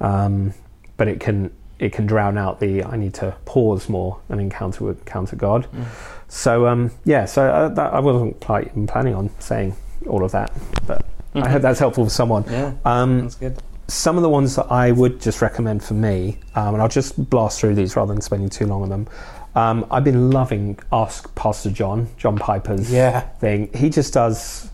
um, 0.00 0.52
but 0.96 1.08
it 1.08 1.20
can 1.20 1.50
it 1.78 1.92
can 1.92 2.06
drown 2.06 2.38
out 2.38 2.60
the 2.60 2.84
I 2.84 2.96
need 2.96 3.14
to 3.14 3.36
pause 3.44 3.88
more 3.88 4.20
and 4.28 4.40
encounter 4.40 4.90
encounter 4.90 5.36
God. 5.36 5.66
Mm. 5.72 5.84
So 6.28 6.66
um, 6.66 6.90
yeah, 7.04 7.24
so 7.24 7.46
uh, 7.46 7.68
that, 7.70 7.92
I 7.92 8.00
wasn't 8.00 8.40
quite 8.40 8.72
planning 8.86 9.14
on 9.14 9.28
saying 9.40 9.74
all 10.08 10.24
of 10.24 10.32
that, 10.32 10.52
but 10.86 11.04
I 11.34 11.48
hope 11.48 11.62
that's 11.62 11.80
helpful 11.80 12.04
for 12.04 12.10
someone. 12.10 12.44
Yeah, 12.48 12.74
Um, 12.84 13.22
that's 13.22 13.34
good. 13.34 13.58
some 13.88 14.16
of 14.16 14.22
the 14.22 14.28
ones 14.28 14.54
that 14.56 14.70
I 14.70 14.92
would 14.92 15.20
just 15.20 15.42
recommend 15.42 15.82
for 15.82 15.94
me, 15.94 16.38
um, 16.54 16.74
and 16.74 16.82
I'll 16.82 16.88
just 16.88 17.28
blast 17.28 17.60
through 17.60 17.74
these 17.74 17.96
rather 17.96 18.12
than 18.12 18.22
spending 18.22 18.48
too 18.48 18.66
long 18.66 18.82
on 18.82 18.88
them. 18.88 19.08
Um, 19.56 19.84
I've 19.90 20.04
been 20.04 20.30
loving 20.30 20.78
Ask 20.92 21.32
Pastor 21.34 21.70
John, 21.70 22.08
John 22.16 22.36
Piper's 22.38 22.90
Yeah. 22.90 23.20
thing. 23.40 23.68
He 23.74 23.90
just 23.90 24.12
does. 24.14 24.70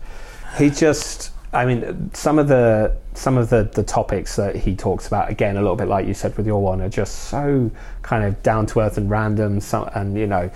He 0.57 0.69
just. 0.69 1.31
I 1.53 1.65
mean, 1.65 2.11
some 2.13 2.39
of 2.39 2.47
the 2.47 2.95
some 3.13 3.37
of 3.37 3.49
the 3.49 3.63
the 3.63 3.83
topics 3.83 4.37
that 4.37 4.55
he 4.55 4.75
talks 4.75 5.07
about 5.07 5.29
again, 5.29 5.57
a 5.57 5.61
little 5.61 5.75
bit 5.75 5.87
like 5.87 6.07
you 6.07 6.13
said 6.13 6.35
with 6.37 6.47
your 6.47 6.61
one, 6.61 6.81
are 6.81 6.89
just 6.89 7.25
so 7.25 7.69
kind 8.03 8.23
of 8.23 8.41
down 8.41 8.65
to 8.67 8.79
earth 8.79 8.97
and 8.97 9.09
random. 9.09 9.59
Some 9.59 9.89
and 9.93 10.17
you 10.17 10.27
know, 10.27 10.49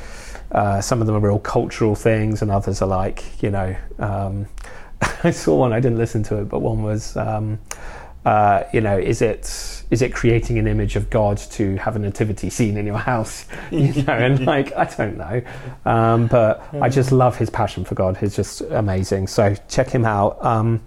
uh, 0.52 0.80
some 0.80 1.02
of 1.02 1.08
them 1.08 1.16
are 1.18 1.20
real 1.20 1.40
cultural 1.40 1.96
things, 1.96 2.42
and 2.42 2.50
others 2.50 2.82
are 2.82 2.88
like 2.88 3.42
you 3.44 3.52
know. 3.52 3.76
Um, 4.00 4.48
I 5.24 5.32
saw 5.32 5.58
one. 5.58 5.74
I 5.74 5.82
didn't 5.82 5.98
listen 5.98 6.24
to 6.24 6.38
it, 6.38 6.46
but 6.46 6.60
one 6.60 6.84
was. 6.84 7.18
Um, 7.18 7.60
uh, 8.26 8.64
you 8.74 8.82
know, 8.82 8.98
is 8.98 9.22
it 9.22 9.46
is 9.92 10.02
it 10.02 10.14
creating 10.14 10.58
an 10.58 10.68
image 10.68 10.96
of 10.96 11.10
God 11.12 11.38
to 11.38 11.76
have 11.78 11.96
a 11.96 12.00
nativity 12.00 12.50
scene 12.50 12.76
in 12.76 12.86
your 12.86 12.98
house? 12.98 13.46
You 13.72 14.04
know, 14.04 14.14
and 14.14 14.46
like 14.46 14.76
I 14.76 14.86
don't 14.86 15.18
know, 15.18 15.42
um, 15.86 16.28
but 16.28 16.64
I 16.82 16.90
just 16.90 17.12
love 17.12 17.38
his 17.38 17.50
passion 17.50 17.86
for 17.86 17.94
God. 17.94 18.18
He's 18.18 18.36
just 18.36 18.62
amazing. 18.62 19.28
So 19.28 19.56
check 19.68 19.90
him 19.90 20.06
out. 20.06 20.44
Um, 20.44 20.82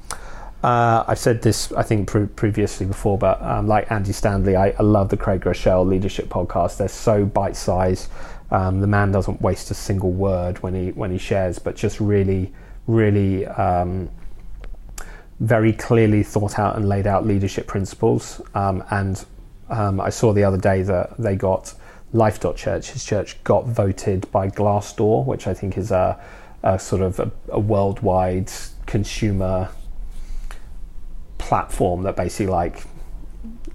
uh, 0.64 1.04
I've 1.06 1.18
said 1.18 1.42
this, 1.42 1.70
I 1.72 1.82
think, 1.82 2.08
pre- 2.08 2.26
previously 2.26 2.86
before, 2.86 3.16
but 3.16 3.40
um, 3.42 3.68
like 3.68 3.90
Andy 3.92 4.12
Stanley, 4.12 4.56
I, 4.56 4.70
I 4.70 4.82
love 4.82 5.08
the 5.08 5.16
Craig 5.16 5.42
Groeschel 5.42 5.86
Leadership 5.86 6.28
podcast. 6.28 6.78
They're 6.78 6.88
so 6.88 7.24
bite-sized. 7.24 8.10
Um, 8.50 8.80
the 8.80 8.88
man 8.88 9.12
doesn't 9.12 9.40
waste 9.40 9.70
a 9.70 9.74
single 9.74 10.10
word 10.10 10.60
when 10.62 10.74
he 10.74 10.90
when 10.92 11.10
he 11.12 11.18
shares, 11.18 11.58
but 11.58 11.76
just 11.76 12.00
really, 12.00 12.52
really 12.86 13.46
um, 13.46 14.08
very 15.40 15.72
clearly 15.72 16.22
thought 16.22 16.58
out 16.58 16.76
and 16.76 16.88
laid 16.88 17.06
out 17.06 17.26
leadership 17.26 17.66
principles. 17.66 18.40
Um, 18.54 18.82
and 18.90 19.24
um, 19.68 20.00
I 20.00 20.10
saw 20.10 20.32
the 20.32 20.44
other 20.44 20.58
day 20.58 20.82
that 20.82 21.16
they 21.18 21.36
got 21.36 21.74
Life.Church, 22.12 22.90
his 22.90 23.04
church 23.04 23.42
got 23.44 23.66
voted 23.66 24.30
by 24.32 24.48
Glassdoor, 24.48 25.24
which 25.26 25.46
I 25.46 25.54
think 25.54 25.76
is 25.76 25.90
a, 25.90 26.18
a 26.62 26.78
sort 26.78 27.02
of 27.02 27.20
a, 27.20 27.30
a 27.48 27.60
worldwide 27.60 28.50
consumer 28.86 29.68
platform 31.36 32.02
that 32.02 32.16
basically 32.16 32.46
like 32.46 32.84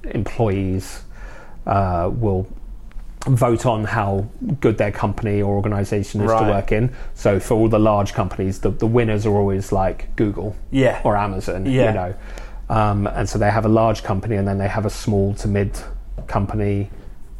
employees 0.04 1.04
uh, 1.65 2.10
will 2.13 2.47
vote 3.26 3.66
on 3.66 3.86
how 3.86 4.28
good 4.60 4.78
their 4.78 4.92
company 4.92 5.42
or 5.42 5.56
organization 5.56 6.22
is 6.22 6.30
to 6.30 6.44
work 6.44 6.72
in. 6.72 6.94
So 7.14 7.40
for 7.40 7.54
all 7.56 7.70
the 7.70 7.80
large 7.80 8.14
companies, 8.14 8.60
the, 8.60 8.70
the 8.72 8.88
winners 8.88 9.26
are 9.26 9.34
always 9.36 9.72
like 9.72 10.14
Google 10.16 10.56
Yeah. 10.72 11.00
or 11.06 11.16
Amazon, 11.16 11.66
Yeah. 11.66 11.88
you 11.88 11.94
know. 11.94 12.16
Um, 12.70 13.08
and 13.08 13.28
so 13.30 13.38
they 13.40 13.50
have 13.52 13.66
a 13.66 13.70
large 13.70 14.04
company 14.04 14.36
and 14.36 14.48
then 14.48 14.58
they 14.58 14.68
have 14.68 14.86
a 14.86 14.90
small 14.90 15.34
to 15.36 15.48
mid 15.48 15.78
company 16.28 16.90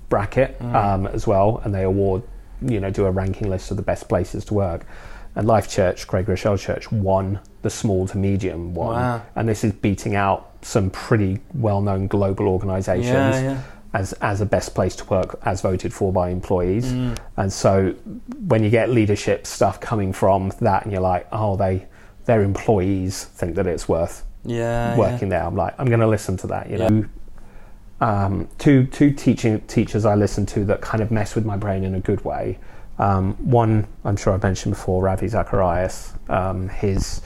bracket 0.10 0.58
Mm. 0.60 0.76
um, 0.76 1.08
as 1.08 1.28
well. 1.28 1.62
And 1.66 1.74
they 1.76 1.84
award, 1.84 2.22
you 2.62 2.80
know, 2.80 2.90
do 2.90 3.06
a 3.06 3.12
ranking 3.12 3.50
list 3.50 3.72
of 3.72 3.78
the 3.78 3.84
best 3.84 4.08
places 4.08 4.46
to 4.46 4.54
work. 4.54 4.86
And 5.36 5.48
Life 5.48 5.68
Church, 5.70 6.08
Craig 6.08 6.28
Groeschel 6.28 6.60
Church, 6.60 6.92
won 6.92 7.40
the 7.64 7.70
small 7.70 8.08
to 8.08 8.18
medium 8.18 8.74
one. 8.76 8.96
Wow. 8.96 9.22
And 9.36 9.50
this 9.50 9.64
is 9.64 9.74
beating 9.74 10.16
out 10.16 10.52
some 10.62 10.90
pretty 10.92 11.40
well 11.54 11.82
known 11.82 12.08
global 12.08 12.48
organizations 12.48 13.08
Yeah, 13.08 13.42
yeah. 13.42 13.58
As 13.94 14.14
as 14.14 14.42
a 14.42 14.46
best 14.46 14.74
place 14.74 14.96
to 14.98 15.06
work 15.06 15.40
as 15.46 15.62
voted 15.62 15.94
for 15.94 16.12
by 16.12 16.30
employees. 16.30 16.92
Mm. 16.92 17.18
And 17.38 17.54
so 17.54 17.94
when 18.48 18.64
you 18.64 18.70
get 18.70 18.90
leadership 18.90 19.46
stuff 19.46 19.80
coming 19.80 20.12
from 20.14 20.52
that 20.62 20.84
and 20.84 20.92
you're 20.92 21.02
like, 21.02 21.28
oh 21.32 21.56
they 21.56 21.88
their 22.26 22.42
employees 22.42 23.26
think 23.26 23.56
that 23.56 23.68
it's 23.68 23.88
worth 23.90 24.24
Yeah. 24.46 24.98
working 24.98 25.30
there. 25.30 25.44
I'm 25.44 25.56
like, 25.56 25.74
I'm 25.78 25.88
gonna 25.90 26.08
listen 26.08 26.38
to 26.38 26.48
that, 26.48 26.70
you 26.70 26.78
know. 26.78 27.06
Um, 28.02 28.50
two 28.58 28.86
two 28.88 29.12
teaching 29.12 29.62
teachers 29.62 30.06
I 30.06 30.16
listen 30.16 30.46
to 30.48 30.66
that 30.66 30.82
kind 30.82 31.02
of 31.02 31.12
mess 31.12 31.36
with 31.36 31.46
my 31.46 31.56
brain 31.58 31.84
in 31.84 31.96
a 31.96 32.00
good 32.00 32.24
way. 32.26 32.60
Um, 33.00 33.34
one 33.36 33.88
I'm 34.04 34.18
sure 34.18 34.34
I've 34.34 34.44
mentioned 34.44 34.76
before, 34.76 35.04
Ravi 35.04 35.28
Zacharias. 35.28 36.14
Um, 36.30 36.70
his 36.70 37.22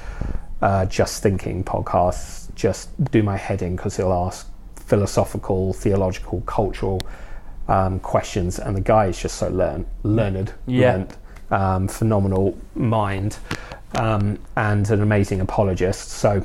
uh, 0.62 0.86
Just 0.86 1.24
Thinking 1.24 1.64
podcasts 1.64 2.54
just 2.56 2.90
do 3.12 3.22
my 3.24 3.38
head 3.38 3.62
in 3.62 3.76
because 3.76 3.96
he'll 3.98 4.14
ask 4.14 4.50
philosophical, 4.88 5.74
theological, 5.74 6.42
cultural 6.42 7.00
um, 7.68 8.00
questions, 8.00 8.60
and 8.60 8.76
the 8.76 8.82
guy 8.82 9.08
is 9.08 9.22
just 9.22 9.38
so 9.38 9.50
learn, 9.50 9.86
learned, 10.04 10.54
Yeah. 10.66 10.92
learned, 10.94 11.14
um, 11.52 11.88
phenomenal 11.88 12.58
mind, 12.76 13.38
um, 13.96 14.40
and 14.56 14.90
an 14.90 15.02
amazing 15.02 15.42
apologist. 15.42 16.10
So 16.10 16.42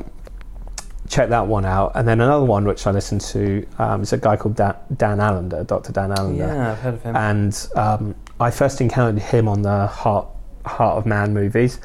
check 1.09 1.29
that 1.29 1.47
one 1.47 1.65
out. 1.65 1.93
And 1.95 2.07
then 2.09 2.21
another 2.21 2.45
one 2.45 2.65
which 2.65 2.87
I 2.87 2.91
listened 2.91 3.21
to 3.33 3.65
um, 3.79 4.03
is 4.03 4.13
a 4.13 4.19
guy 4.19 4.37
called 4.37 4.57
Dan, 4.57 4.75
Dan 4.97 5.19
Allender, 5.21 5.63
Dr. 5.65 5.93
Dan 5.93 6.11
Allender 6.13 6.45
Yeah, 6.47 6.73
I've 6.73 6.79
heard 6.79 6.95
of 6.95 7.03
him. 7.03 7.17
and 7.17 7.69
um, 7.77 8.15
I 8.41 8.51
first 8.51 8.81
encountered 8.81 9.23
him 9.23 9.49
on 9.49 9.63
the 9.63 9.87
Heart 9.87 10.27
Heart 10.67 10.99
of 10.99 11.07
Man 11.07 11.35
movies, 11.35 11.81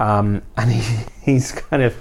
um, 0.00 0.42
and 0.56 0.70
he, 0.72 1.04
he's 1.22 1.52
kind 1.52 1.82
of 1.84 1.94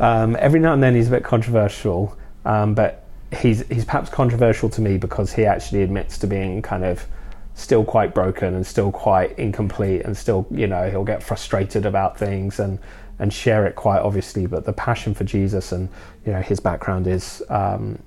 um, 0.00 0.36
every 0.38 0.60
now 0.60 0.72
and 0.72 0.82
then 0.82 0.94
he's 0.94 1.08
a 1.08 1.10
bit 1.10 1.24
controversial, 1.24 2.16
um, 2.44 2.74
but 2.74 3.01
he's 3.32 3.66
he's 3.68 3.84
perhaps 3.84 4.10
controversial 4.10 4.68
to 4.70 4.80
me 4.80 4.98
because 4.98 5.32
he 5.32 5.44
actually 5.44 5.82
admits 5.82 6.18
to 6.18 6.26
being 6.26 6.62
kind 6.62 6.84
of 6.84 7.06
still 7.54 7.84
quite 7.84 8.14
broken 8.14 8.54
and 8.54 8.66
still 8.66 8.90
quite 8.90 9.38
incomplete 9.38 10.02
and 10.02 10.16
still 10.16 10.46
you 10.50 10.66
know 10.66 10.90
he'll 10.90 11.04
get 11.04 11.22
frustrated 11.22 11.86
about 11.86 12.18
things 12.18 12.60
and 12.60 12.78
and 13.18 13.32
share 13.32 13.66
it 13.66 13.76
quite 13.76 14.00
obviously. 14.00 14.46
But 14.46 14.64
the 14.64 14.72
passion 14.72 15.14
for 15.14 15.24
jesus 15.24 15.72
and 15.72 15.88
you 16.26 16.32
know 16.32 16.40
his 16.40 16.60
background 16.60 17.06
is 17.06 17.42
um, 17.48 17.98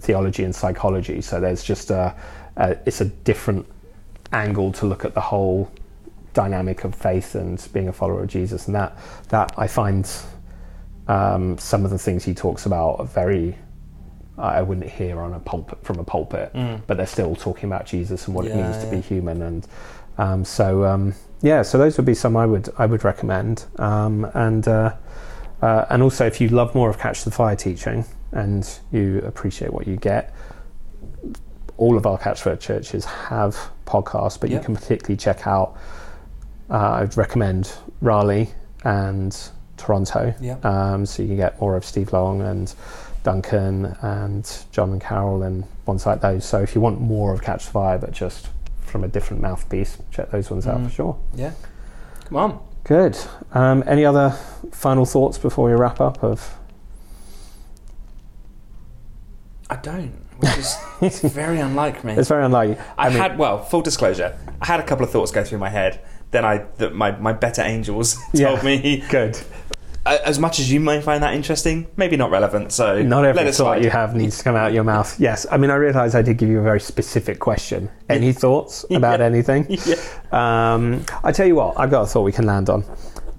theology 0.00 0.44
and 0.44 0.54
psychology. 0.54 1.20
So 1.20 1.40
there's 1.40 1.62
just 1.62 1.90
a, 1.90 2.14
a 2.56 2.76
it's 2.86 3.00
a 3.00 3.06
different 3.06 3.66
angle 4.32 4.72
to 4.72 4.86
look 4.86 5.04
at 5.04 5.14
the 5.14 5.20
whole 5.20 5.70
dynamic 6.34 6.84
of 6.84 6.94
faith 6.94 7.34
and 7.34 7.66
being 7.72 7.88
a 7.88 7.92
follower 7.92 8.22
of 8.22 8.28
jesus. 8.28 8.66
And 8.66 8.74
that 8.74 8.96
that 9.28 9.52
i 9.56 9.66
find 9.66 10.08
um, 11.08 11.56
some 11.56 11.84
of 11.86 11.90
the 11.90 11.98
things 11.98 12.22
he 12.22 12.34
talks 12.34 12.66
about 12.66 13.00
are 13.00 13.06
very 13.06 13.56
I 14.38 14.62
wouldn't 14.62 14.88
hear 14.88 15.20
on 15.20 15.34
a 15.34 15.40
pulpit 15.40 15.78
from 15.82 15.98
a 15.98 16.04
pulpit, 16.04 16.52
Mm. 16.54 16.80
but 16.86 16.96
they're 16.96 17.06
still 17.06 17.34
talking 17.34 17.68
about 17.68 17.86
Jesus 17.86 18.26
and 18.26 18.34
what 18.36 18.46
it 18.46 18.50
Yeah, 18.54 18.62
means 18.70 18.84
to 18.84 18.90
be 18.90 19.00
human. 19.00 19.42
And 19.42 19.66
um, 20.16 20.44
so, 20.44 20.84
um, 20.84 21.14
yeah, 21.42 21.62
so 21.62 21.76
those 21.78 21.96
would 21.96 22.06
be 22.06 22.14
some 22.14 22.36
I 22.36 22.46
would 22.46 22.68
I 22.78 22.86
would 22.86 23.04
recommend. 23.04 23.64
Um, 23.78 24.26
and 24.34 24.66
uh, 24.68 24.94
uh, 25.62 25.84
and 25.90 26.02
also, 26.02 26.24
if 26.26 26.40
you 26.40 26.48
love 26.48 26.74
more 26.74 26.88
of 26.88 26.98
Catch 26.98 27.24
the 27.24 27.30
Fire 27.32 27.56
teaching 27.56 28.04
and 28.32 28.68
you 28.92 29.18
appreciate 29.26 29.72
what 29.72 29.86
you 29.88 29.96
get, 29.96 30.32
all 31.76 31.96
of 31.96 32.06
our 32.06 32.18
Catch 32.18 32.38
the 32.38 32.50
Fire 32.50 32.56
churches 32.56 33.04
have 33.04 33.56
podcasts, 33.86 34.38
but 34.40 34.50
Yeah. 34.50 34.58
you 34.58 34.64
can 34.64 34.74
particularly 34.76 35.16
check 35.16 35.46
out. 35.46 35.76
Uh, 36.70 37.00
I'd 37.02 37.16
recommend 37.16 37.72
Raleigh 38.02 38.50
and 38.84 39.36
Toronto. 39.76 40.34
Yeah. 40.40 40.56
Um, 40.62 41.06
so 41.06 41.22
you 41.22 41.28
can 41.28 41.36
get 41.36 41.60
more 41.60 41.76
of 41.76 41.84
Steve 41.84 42.12
Long 42.12 42.40
and 42.42 42.72
Duncan 43.28 43.94
and 44.00 44.50
John 44.72 44.92
and 44.92 45.00
Carol 45.02 45.42
and 45.42 45.64
ones 45.84 46.06
like 46.06 46.22
those. 46.22 46.46
So 46.46 46.62
if 46.62 46.74
you 46.74 46.80
want 46.80 46.98
more 46.98 47.34
of 47.34 47.42
Catch 47.42 47.66
the 47.66 47.72
Fire, 47.72 47.98
but 47.98 48.10
just 48.12 48.48
from 48.86 49.04
a 49.04 49.08
different 49.08 49.42
mouthpiece, 49.42 49.98
check 50.10 50.30
those 50.30 50.50
ones 50.50 50.66
out 50.66 50.78
Mm. 50.78 50.84
for 50.86 50.90
sure. 50.90 51.18
Yeah. 51.34 51.52
Come 52.24 52.36
on. 52.38 52.58
Good. 52.84 53.18
Um, 53.52 53.84
any 53.86 54.06
other 54.06 54.30
final 54.72 55.04
thoughts 55.04 55.36
before 55.36 55.66
we 55.68 55.72
wrap 55.74 56.00
up? 56.00 56.24
Of 56.24 56.56
I 59.68 59.76
don't, 59.76 60.14
which 60.38 60.56
is 60.56 60.78
it's 61.02 61.20
very 61.34 61.60
unlike 61.60 62.02
me. 62.04 62.14
it's 62.14 62.28
very 62.30 62.46
unlikely. 62.46 62.78
I, 62.96 63.10
mean, 63.10 63.18
had 63.18 63.36
well, 63.36 63.62
full 63.62 63.82
disclosure, 63.82 64.38
I 64.62 64.64
had 64.64 64.80
a 64.80 64.84
couple 64.84 65.04
of 65.04 65.10
thoughts 65.10 65.30
go 65.32 65.44
through 65.44 65.58
my 65.58 65.68
head. 65.68 66.00
Then 66.30 66.46
I, 66.46 66.64
that 66.78 66.94
my 66.94 67.10
my 67.12 67.34
better 67.34 67.60
angels 67.60 68.14
told 68.34 68.58
Yeah. 68.58 68.62
me, 68.62 69.04
good. 69.10 69.38
As 70.16 70.38
much 70.38 70.58
as 70.58 70.70
you 70.72 70.80
may 70.80 71.00
find 71.00 71.22
that 71.22 71.34
interesting, 71.34 71.86
maybe 71.96 72.16
not 72.16 72.30
relevant. 72.30 72.72
So 72.72 73.02
Not 73.02 73.22
let 73.22 73.30
every 73.30 73.42
it 73.42 73.46
thought 73.54 73.54
slide. 73.74 73.84
you 73.84 73.90
have 73.90 74.14
needs 74.14 74.38
to 74.38 74.44
come 74.44 74.56
out 74.56 74.72
your 74.72 74.84
mouth. 74.84 75.18
Yes, 75.20 75.46
I 75.50 75.56
mean 75.56 75.70
I 75.70 75.74
realise 75.76 76.14
I 76.14 76.22
did 76.22 76.36
give 76.38 76.48
you 76.48 76.60
a 76.60 76.62
very 76.62 76.80
specific 76.80 77.38
question. 77.38 77.90
Any 78.08 78.32
thoughts 78.32 78.84
about 78.90 79.20
Yeah. 79.20 79.26
anything? 79.26 79.66
Yeah. 79.86 79.94
Um, 80.32 81.04
I 81.24 81.32
tell 81.32 81.46
you 81.46 81.54
what, 81.54 81.78
I've 81.78 81.90
got 81.90 82.02
a 82.02 82.06
thought 82.06 82.22
we 82.22 82.32
can 82.32 82.46
land 82.46 82.68
on. 82.70 82.84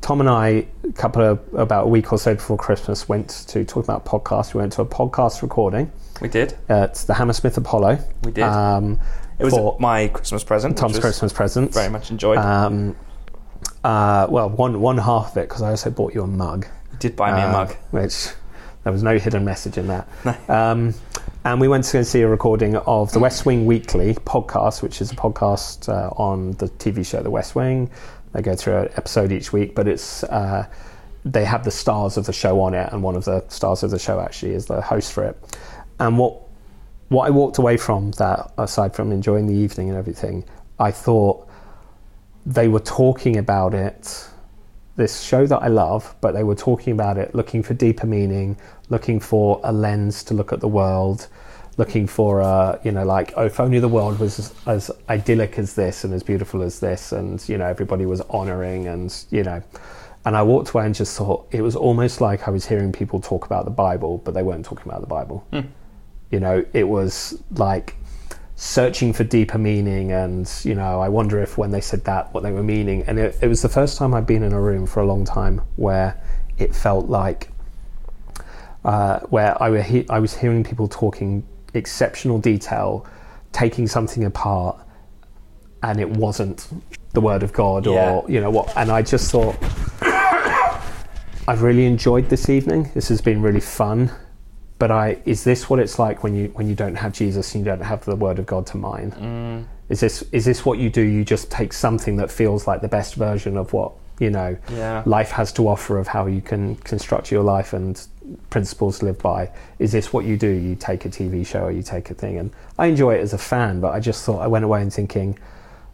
Tom 0.01 0.21
and 0.21 0.29
I, 0.29 0.65
a 0.88 0.91
couple 0.93 1.21
of 1.21 1.39
about 1.53 1.86
a 1.86 1.88
week 1.89 2.12
or 2.13 2.17
so 2.17 2.34
before 2.34 2.58
Christmas, 2.58 3.10
went 3.10 3.29
to 3.49 3.65
talk 3.65 3.84
about 3.84 4.05
podcasts. 4.05 4.53
We 4.53 4.60
went 4.62 4.71
to 4.73 4.82
a 4.82 4.86
podcast 4.86 5.41
recording 5.41 5.91
We 6.21 6.29
did. 6.29 6.58
at 6.69 6.95
the 6.95 7.13
Hammersmith 7.13 7.58
Apollo. 7.58 7.99
We 8.23 8.32
did. 8.32 8.43
Um, 8.45 8.99
It 9.39 9.43
was 9.45 9.55
my 9.79 10.08
Christmas 10.08 10.43
present. 10.43 10.77
Tom's 10.77 10.99
Christmas 10.99 11.32
present. 11.34 11.73
Very 11.73 11.89
much 11.89 12.12
enjoyed. 12.12 12.38
Um, 12.38 12.95
uh, 13.83 14.27
well, 14.29 14.49
one 14.49 14.81
one 14.81 14.97
half 14.97 15.31
of 15.31 15.37
it 15.37 15.47
because 15.47 15.61
I 15.61 15.69
also 15.69 15.89
bought 15.89 16.13
you 16.13 16.23
a 16.23 16.27
mug. 16.27 16.65
You 16.91 16.97
did 16.99 17.15
buy 17.15 17.33
me 17.33 17.41
a 17.41 17.49
uh, 17.49 17.51
mug. 17.51 17.75
which 17.91 18.29
there 18.83 18.93
was 18.93 19.03
no 19.03 19.17
hidden 19.17 19.45
message 19.45 19.77
in 19.77 19.87
that. 19.87 20.07
Um, 20.49 20.93
and 21.45 21.61
we 21.61 21.67
went 21.67 21.85
to 21.85 21.93
go 21.93 22.03
see 22.03 22.21
a 22.21 22.27
recording 22.27 22.75
of 22.75 23.11
the 23.13 23.19
West 23.19 23.45
Wing 23.45 23.65
Weekly 23.65 24.13
podcast, 24.13 24.81
which 24.81 24.99
is 24.99 25.11
a 25.11 25.15
podcast 25.15 25.87
uh, 25.87 26.09
on 26.21 26.51
the 26.53 26.67
TV 26.67 27.05
show 27.05 27.23
The 27.23 27.29
West 27.29 27.55
Wing. 27.55 27.89
They 28.33 28.41
go 28.41 28.55
through 28.55 28.77
an 28.77 28.89
episode 28.95 29.31
each 29.31 29.53
week, 29.53 29.73
but 29.73 29.87
it's 29.87 30.23
uh, 30.25 30.67
they 31.23 31.45
have 31.45 31.63
the 31.63 31.71
stars 31.71 32.17
of 32.17 32.25
the 32.25 32.33
show 32.33 32.61
on 32.61 32.73
it, 32.73 32.91
and 32.91 33.03
one 33.03 33.15
of 33.15 33.25
the 33.25 33.47
stars 33.47 33.83
of 33.83 33.91
the 33.91 33.99
show 33.99 34.19
actually 34.19 34.53
is 34.53 34.65
the 34.65 34.81
host 34.81 35.13
for 35.13 35.23
it. 35.23 35.57
And 35.99 36.17
what 36.17 36.41
what 37.07 37.25
I 37.25 37.29
walked 37.31 37.57
away 37.57 37.77
from 37.77 38.11
that, 38.11 38.51
aside 38.57 38.95
from 38.95 39.11
enjoying 39.11 39.47
the 39.47 39.55
evening 39.55 39.89
and 39.89 39.97
everything, 39.97 40.45
I 40.77 40.91
thought 40.91 41.48
they 42.49 42.67
were 42.67 42.79
talking 42.79 43.38
about 43.38 43.73
it 43.75 44.27
this 44.95 45.21
show 45.21 45.45
that 45.45 45.59
I 45.59 45.67
love, 45.67 46.13
but 46.19 46.33
they 46.33 46.43
were 46.43 46.55
talking 46.55 46.91
about 46.91 47.17
it, 47.17 47.33
looking 47.33 47.63
for 47.63 47.73
deeper 47.73 48.05
meaning, 48.05 48.57
looking 48.89 49.19
for 49.19 49.62
a 49.63 49.71
lens 49.71 50.23
to 50.25 50.33
look 50.33 50.51
at 50.51 50.59
the 50.59 50.67
world, 50.67 51.27
looking 51.77 52.05
for 52.05 52.41
a, 52.41 52.79
you 52.83 52.91
know, 52.91 53.05
like, 53.05 53.31
oh, 53.38 53.45
if 53.45 53.59
only 53.62 53.79
the 53.79 53.88
world 53.88 54.19
was 54.19 54.39
as, 54.39 54.53
as 54.65 54.91
idyllic 55.07 55.57
as 55.57 55.75
this 55.75 56.03
and 56.03 56.13
as 56.13 56.21
beautiful 56.21 56.62
as 56.62 56.81
this, 56.81 57.13
and, 57.13 57.47
you 57.47 57.57
know, 57.57 57.65
everybody 57.65 58.05
was 58.05 58.19
honoring 58.29 58.88
and, 58.88 59.25
you 59.29 59.43
know. 59.43 59.63
And 60.25 60.35
I 60.35 60.43
walked 60.43 60.71
away 60.71 60.85
and 60.85 60.93
just 60.93 61.17
thought 61.17 61.47
it 61.51 61.62
was 61.62 61.77
almost 61.77 62.19
like 62.19 62.47
I 62.47 62.51
was 62.51 62.65
hearing 62.65 62.91
people 62.91 63.21
talk 63.21 63.45
about 63.45 63.63
the 63.63 63.71
Bible, 63.71 64.17
but 64.17 64.33
they 64.33 64.43
weren't 64.43 64.65
talking 64.65 64.85
about 64.85 64.99
the 64.99 65.07
Bible. 65.07 65.47
Hmm. 65.53 65.62
You 66.29 66.41
know, 66.41 66.65
it 66.73 66.89
was 66.89 67.41
like 67.51 67.95
searching 68.61 69.13
for 69.13 69.23
deeper 69.23 69.57
meaning 69.57 70.11
and 70.11 70.51
you 70.65 70.75
know 70.75 70.99
i 70.99 71.07
wonder 71.07 71.41
if 71.41 71.57
when 71.57 71.71
they 71.71 71.79
said 71.79 72.03
that 72.03 72.33
what 72.33 72.43
they 72.43 72.51
were 72.51 72.61
meaning. 72.61 73.01
And 73.07 73.17
it, 73.17 73.37
it 73.41 73.47
was 73.47 73.61
the 73.61 73.69
first 73.69 73.97
time 73.97 74.13
i'd 74.13 74.27
been 74.27 74.43
in 74.43 74.51
a 74.51 74.59
room 74.59 74.85
for 74.85 74.99
a 74.99 75.05
long 75.05 75.23
time 75.23 75.61
where 75.77 76.21
it 76.57 76.75
felt 76.75 77.07
like 77.07 77.51
uh, 78.83 79.19
where 79.29 79.61
I, 79.63 79.69
were 79.69 79.81
he- 79.81 80.07
I 80.09 80.19
was 80.19 80.35
hearing 80.35 80.65
people 80.65 80.89
talking 80.89 81.47
exceptional 81.73 82.37
detail 82.37 83.07
taking 83.53 83.87
something 83.87 84.25
apart 84.25 84.77
and 85.81 85.97
it 86.01 86.09
wasn't 86.09 86.67
the 87.13 87.21
word 87.21 87.43
of 87.43 87.53
god 87.53 87.85
Yeah. 87.85 88.11
or 88.11 88.29
you 88.29 88.41
know 88.41 88.49
what. 88.49 88.75
And 88.75 88.91
i 88.91 89.01
just 89.01 89.31
thought 89.31 89.55
i've 91.47 91.61
really 91.61 91.85
enjoyed 91.85 92.27
this 92.27 92.49
evening. 92.49 92.91
This 92.93 93.07
has 93.07 93.21
been 93.21 93.41
really 93.41 93.61
fun 93.61 94.11
but 94.79 94.89
I 94.91 95.17
is 95.25 95.43
this 95.43 95.69
what 95.69 95.79
it's 95.79 95.99
like 95.99 96.23
when 96.23 96.33
you 96.35 96.47
when 96.55 96.67
you 96.67 96.75
don't 96.75 96.95
have 96.95 97.13
Jesus 97.13 97.53
and 97.53 97.63
you 97.63 97.69
don't 97.71 97.81
have 97.81 98.03
the 98.05 98.15
Word 98.15 98.39
of 98.39 98.45
God 98.45 98.65
to 98.67 98.77
mind? 98.77 99.13
Mm. 99.13 99.65
Is 99.89 99.99
this 99.99 100.23
is 100.31 100.45
this 100.45 100.65
what 100.65 100.79
you 100.79 100.89
do? 100.89 101.01
You 101.01 101.23
just 101.23 101.51
take 101.51 101.73
something 101.73 102.15
that 102.17 102.31
feels 102.31 102.65
like 102.65 102.81
the 102.81 102.87
best 102.87 103.15
version 103.15 103.57
of 103.57 103.73
what 103.73 103.91
you 104.19 104.29
know 104.29 104.57
Yeah. 104.69 105.03
life 105.05 105.31
has 105.31 105.51
to 105.53 105.67
offer 105.67 105.97
of 105.97 106.07
how 106.07 106.25
you 106.25 106.41
can 106.41 106.75
construct 106.77 107.31
your 107.31 107.43
life 107.43 107.73
and 107.73 108.01
principles 108.49 108.99
to 108.99 109.05
live 109.05 109.19
by. 109.19 109.49
Is 109.79 109.91
this 109.91 110.11
what 110.13 110.25
you 110.25 110.37
do? 110.37 110.49
You 110.49 110.75
take 110.75 111.05
a 111.05 111.09
TV 111.09 111.45
show 111.45 111.63
or 111.63 111.71
you 111.71 111.83
take 111.83 112.09
a 112.11 112.13
thing, 112.13 112.37
and 112.37 112.51
I 112.77 112.87
enjoy 112.87 113.15
it 113.15 113.21
as 113.21 113.33
a 113.33 113.37
fan, 113.37 113.79
but 113.81 113.93
I 113.93 113.99
just 113.99 114.23
thought 114.25 114.39
I 114.39 114.47
went 114.47 114.65
away 114.65 114.81
and 114.81 114.91
thinking, 114.93 115.37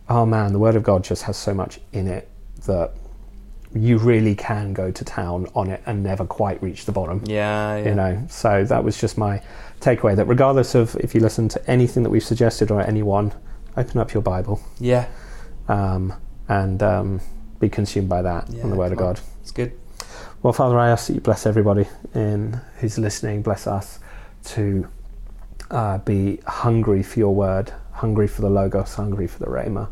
oh 0.09 0.25
man, 0.25 0.53
the 0.53 0.59
Word 0.59 0.75
of 0.75 0.83
God 0.83 1.03
just 1.03 1.23
has 1.23 1.37
so 1.37 1.53
much 1.53 1.79
in 1.93 2.07
it 2.07 2.27
that 2.65 2.93
you 3.75 3.97
really 3.97 4.33
can 4.35 4.73
go 4.73 4.89
to 4.89 5.03
town 5.03 5.47
on 5.53 5.69
it 5.69 5.81
and 5.85 6.01
never 6.01 6.25
quite 6.25 6.61
reach 6.63 6.85
the 6.85 6.91
bottom 6.91 7.21
Yeah, 7.25 7.75
yeah. 7.77 7.89
you 7.89 7.95
know 7.95 8.25
so 8.29 8.63
that 8.63 8.83
was 8.83 8.99
just 8.99 9.17
my 9.17 9.41
takeaway 9.81 10.15
that 10.15 10.25
regardless 10.25 10.75
of 10.75 10.95
if 10.97 11.13
you 11.13 11.21
listen 11.21 11.49
to 11.49 11.69
anything 11.69 12.03
that 12.03 12.09
we've 12.09 12.23
suggested 12.23 12.71
or 12.71 12.81
anyone 12.81 13.33
open 13.77 13.99
up 13.99 14.13
your 14.13 14.23
bible 14.23 14.61
Yeah, 14.79 15.07
um, 15.67 16.13
and 16.47 16.81
um, 16.81 17.19
be 17.59 17.67
consumed 17.69 18.07
by 18.09 18.21
that 18.21 18.49
yeah. 18.49 18.63
and 18.63 18.71
the 18.71 18.75
word 18.77 18.91
of 18.93 18.97
come 18.97 19.07
on. 19.07 19.13
god 19.15 19.21
It's 19.41 19.51
good. 19.51 19.73
well 20.41 20.53
father 20.53 20.79
i 20.79 20.89
ask 20.89 21.07
that 21.07 21.13
you 21.13 21.21
bless 21.21 21.45
everybody 21.45 21.85
in 22.13 22.61
who's 22.79 22.97
listening 22.97 23.41
bless 23.41 23.67
us 23.67 23.99
to 24.45 24.87
uh, 25.71 25.97
be 25.99 26.39
hungry 26.47 27.03
for 27.03 27.19
your 27.19 27.35
word 27.35 27.73
hungry 27.91 28.27
for 28.27 28.41
the 28.41 28.49
logos 28.49 28.93
hungry 28.93 29.27
for 29.27 29.39
the 29.39 29.47
rhema 29.47 29.89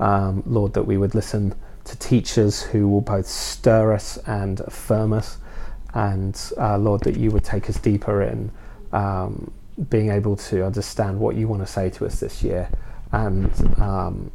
um, 0.00 0.42
lord 0.46 0.74
that 0.74 0.82
we 0.82 0.96
would 0.98 1.14
listen 1.14 1.54
to 1.84 1.98
teachers 1.98 2.62
who 2.62 2.88
will 2.88 3.00
both 3.00 3.26
stir 3.26 3.92
us 3.92 4.18
and 4.26 4.60
affirm 4.60 5.12
us 5.12 5.38
and 5.94 6.52
uh, 6.58 6.78
lord 6.78 7.02
that 7.02 7.16
you 7.16 7.30
would 7.30 7.44
take 7.44 7.68
us 7.68 7.76
deeper 7.78 8.22
in 8.22 8.50
um, 8.92 9.50
being 9.90 10.10
able 10.10 10.36
to 10.36 10.64
understand 10.64 11.18
what 11.18 11.36
you 11.36 11.48
want 11.48 11.62
to 11.62 11.66
say 11.70 11.90
to 11.90 12.06
us 12.06 12.20
this 12.20 12.42
year 12.42 12.70
and 13.12 13.50
um, 13.80 14.30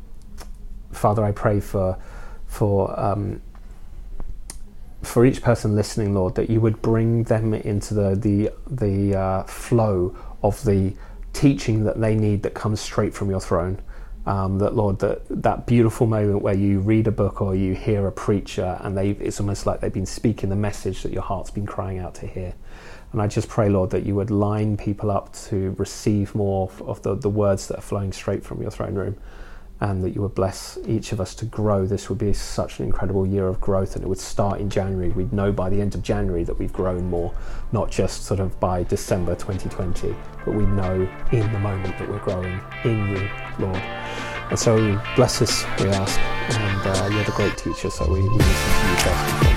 father 0.91 1.23
i 1.23 1.31
pray 1.31 1.59
for 1.59 1.97
for 2.47 2.97
um, 2.99 3.41
for 5.03 5.25
each 5.25 5.41
person 5.41 5.75
listening, 5.75 6.13
Lord, 6.13 6.35
that 6.35 6.49
you 6.49 6.59
would 6.61 6.81
bring 6.81 7.23
them 7.23 7.53
into 7.53 7.93
the 7.93 8.15
the 8.15 8.51
the 8.69 9.17
uh, 9.17 9.43
flow 9.43 10.15
of 10.43 10.63
the 10.65 10.93
teaching 11.33 11.83
that 11.85 11.99
they 11.99 12.15
need 12.15 12.43
that 12.43 12.53
comes 12.53 12.79
straight 12.81 13.13
from 13.13 13.29
your 13.29 13.39
throne. 13.39 13.79
Um, 14.27 14.59
that 14.59 14.75
Lord, 14.75 14.99
that 14.99 15.21
that 15.29 15.65
beautiful 15.65 16.05
moment 16.05 16.41
where 16.41 16.53
you 16.53 16.81
read 16.81 17.07
a 17.07 17.11
book 17.11 17.41
or 17.41 17.55
you 17.55 17.73
hear 17.73 18.05
a 18.07 18.11
preacher, 18.11 18.77
and 18.81 18.97
they 18.97 19.11
it's 19.11 19.39
almost 19.39 19.65
like 19.65 19.79
they've 19.79 19.93
been 19.93 20.05
speaking 20.05 20.49
the 20.49 20.55
message 20.57 21.03
that 21.03 21.13
your 21.13 21.21
heart's 21.21 21.49
been 21.49 21.65
crying 21.65 21.99
out 21.99 22.13
to 22.15 22.27
hear. 22.27 22.53
And 23.13 23.21
I 23.21 23.27
just 23.27 23.47
pray, 23.47 23.69
Lord, 23.69 23.91
that 23.91 24.05
you 24.05 24.15
would 24.15 24.29
line 24.29 24.75
people 24.75 25.11
up 25.11 25.33
to 25.47 25.73
receive 25.77 26.35
more 26.35 26.69
of 26.81 27.01
the, 27.03 27.15
the 27.15 27.29
words 27.29 27.69
that 27.69 27.77
are 27.79 27.81
flowing 27.81 28.11
straight 28.11 28.43
from 28.43 28.61
your 28.61 28.69
throne 28.69 28.95
room 28.95 29.15
and 29.79 30.03
that 30.03 30.11
you 30.11 30.21
would 30.21 30.33
bless 30.33 30.77
each 30.87 31.11
of 31.11 31.21
us 31.21 31.35
to 31.35 31.45
grow. 31.45 31.85
This 31.85 32.09
would 32.09 32.17
be 32.17 32.33
such 32.33 32.79
an 32.79 32.85
incredible 32.85 33.25
year 33.25 33.47
of 33.47 33.61
growth, 33.61 33.95
and 33.95 34.03
it 34.03 34.07
would 34.07 34.19
start 34.19 34.59
in 34.59 34.69
January. 34.69 35.09
We'd 35.09 35.33
know 35.33 35.51
by 35.51 35.69
the 35.69 35.79
end 35.79 35.95
of 35.95 36.01
January 36.01 36.43
that 36.43 36.57
we've 36.57 36.73
grown 36.73 37.09
more, 37.09 37.33
not 37.71 37.91
just 37.91 38.25
sort 38.25 38.39
of 38.39 38.59
by 38.59 38.83
December 38.83 39.35
2020, 39.35 40.15
but 40.45 40.53
we 40.53 40.65
know 40.65 41.07
in 41.31 41.51
the 41.51 41.59
moment 41.59 41.97
that 41.97 42.09
we're 42.09 42.19
growing 42.19 42.59
in 42.83 43.07
you, 43.07 43.29
Lord. 43.59 43.81
And 44.49 44.57
so 44.57 45.01
bless 45.15 45.41
us, 45.41 45.63
we 45.79 45.89
ask. 45.89 46.19
And 46.19 46.87
uh, 46.87 47.09
you're 47.11 47.23
the 47.25 47.31
great 47.31 47.57
teacher, 47.57 47.89
so 47.89 48.11
we, 48.11 48.21
listen 48.21 48.39
to 48.39 48.45
you 48.45 48.95
first. 48.95 49.47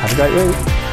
Have 0.00 0.12
a 0.12 0.16
great 0.16 0.34
week. 0.34 0.87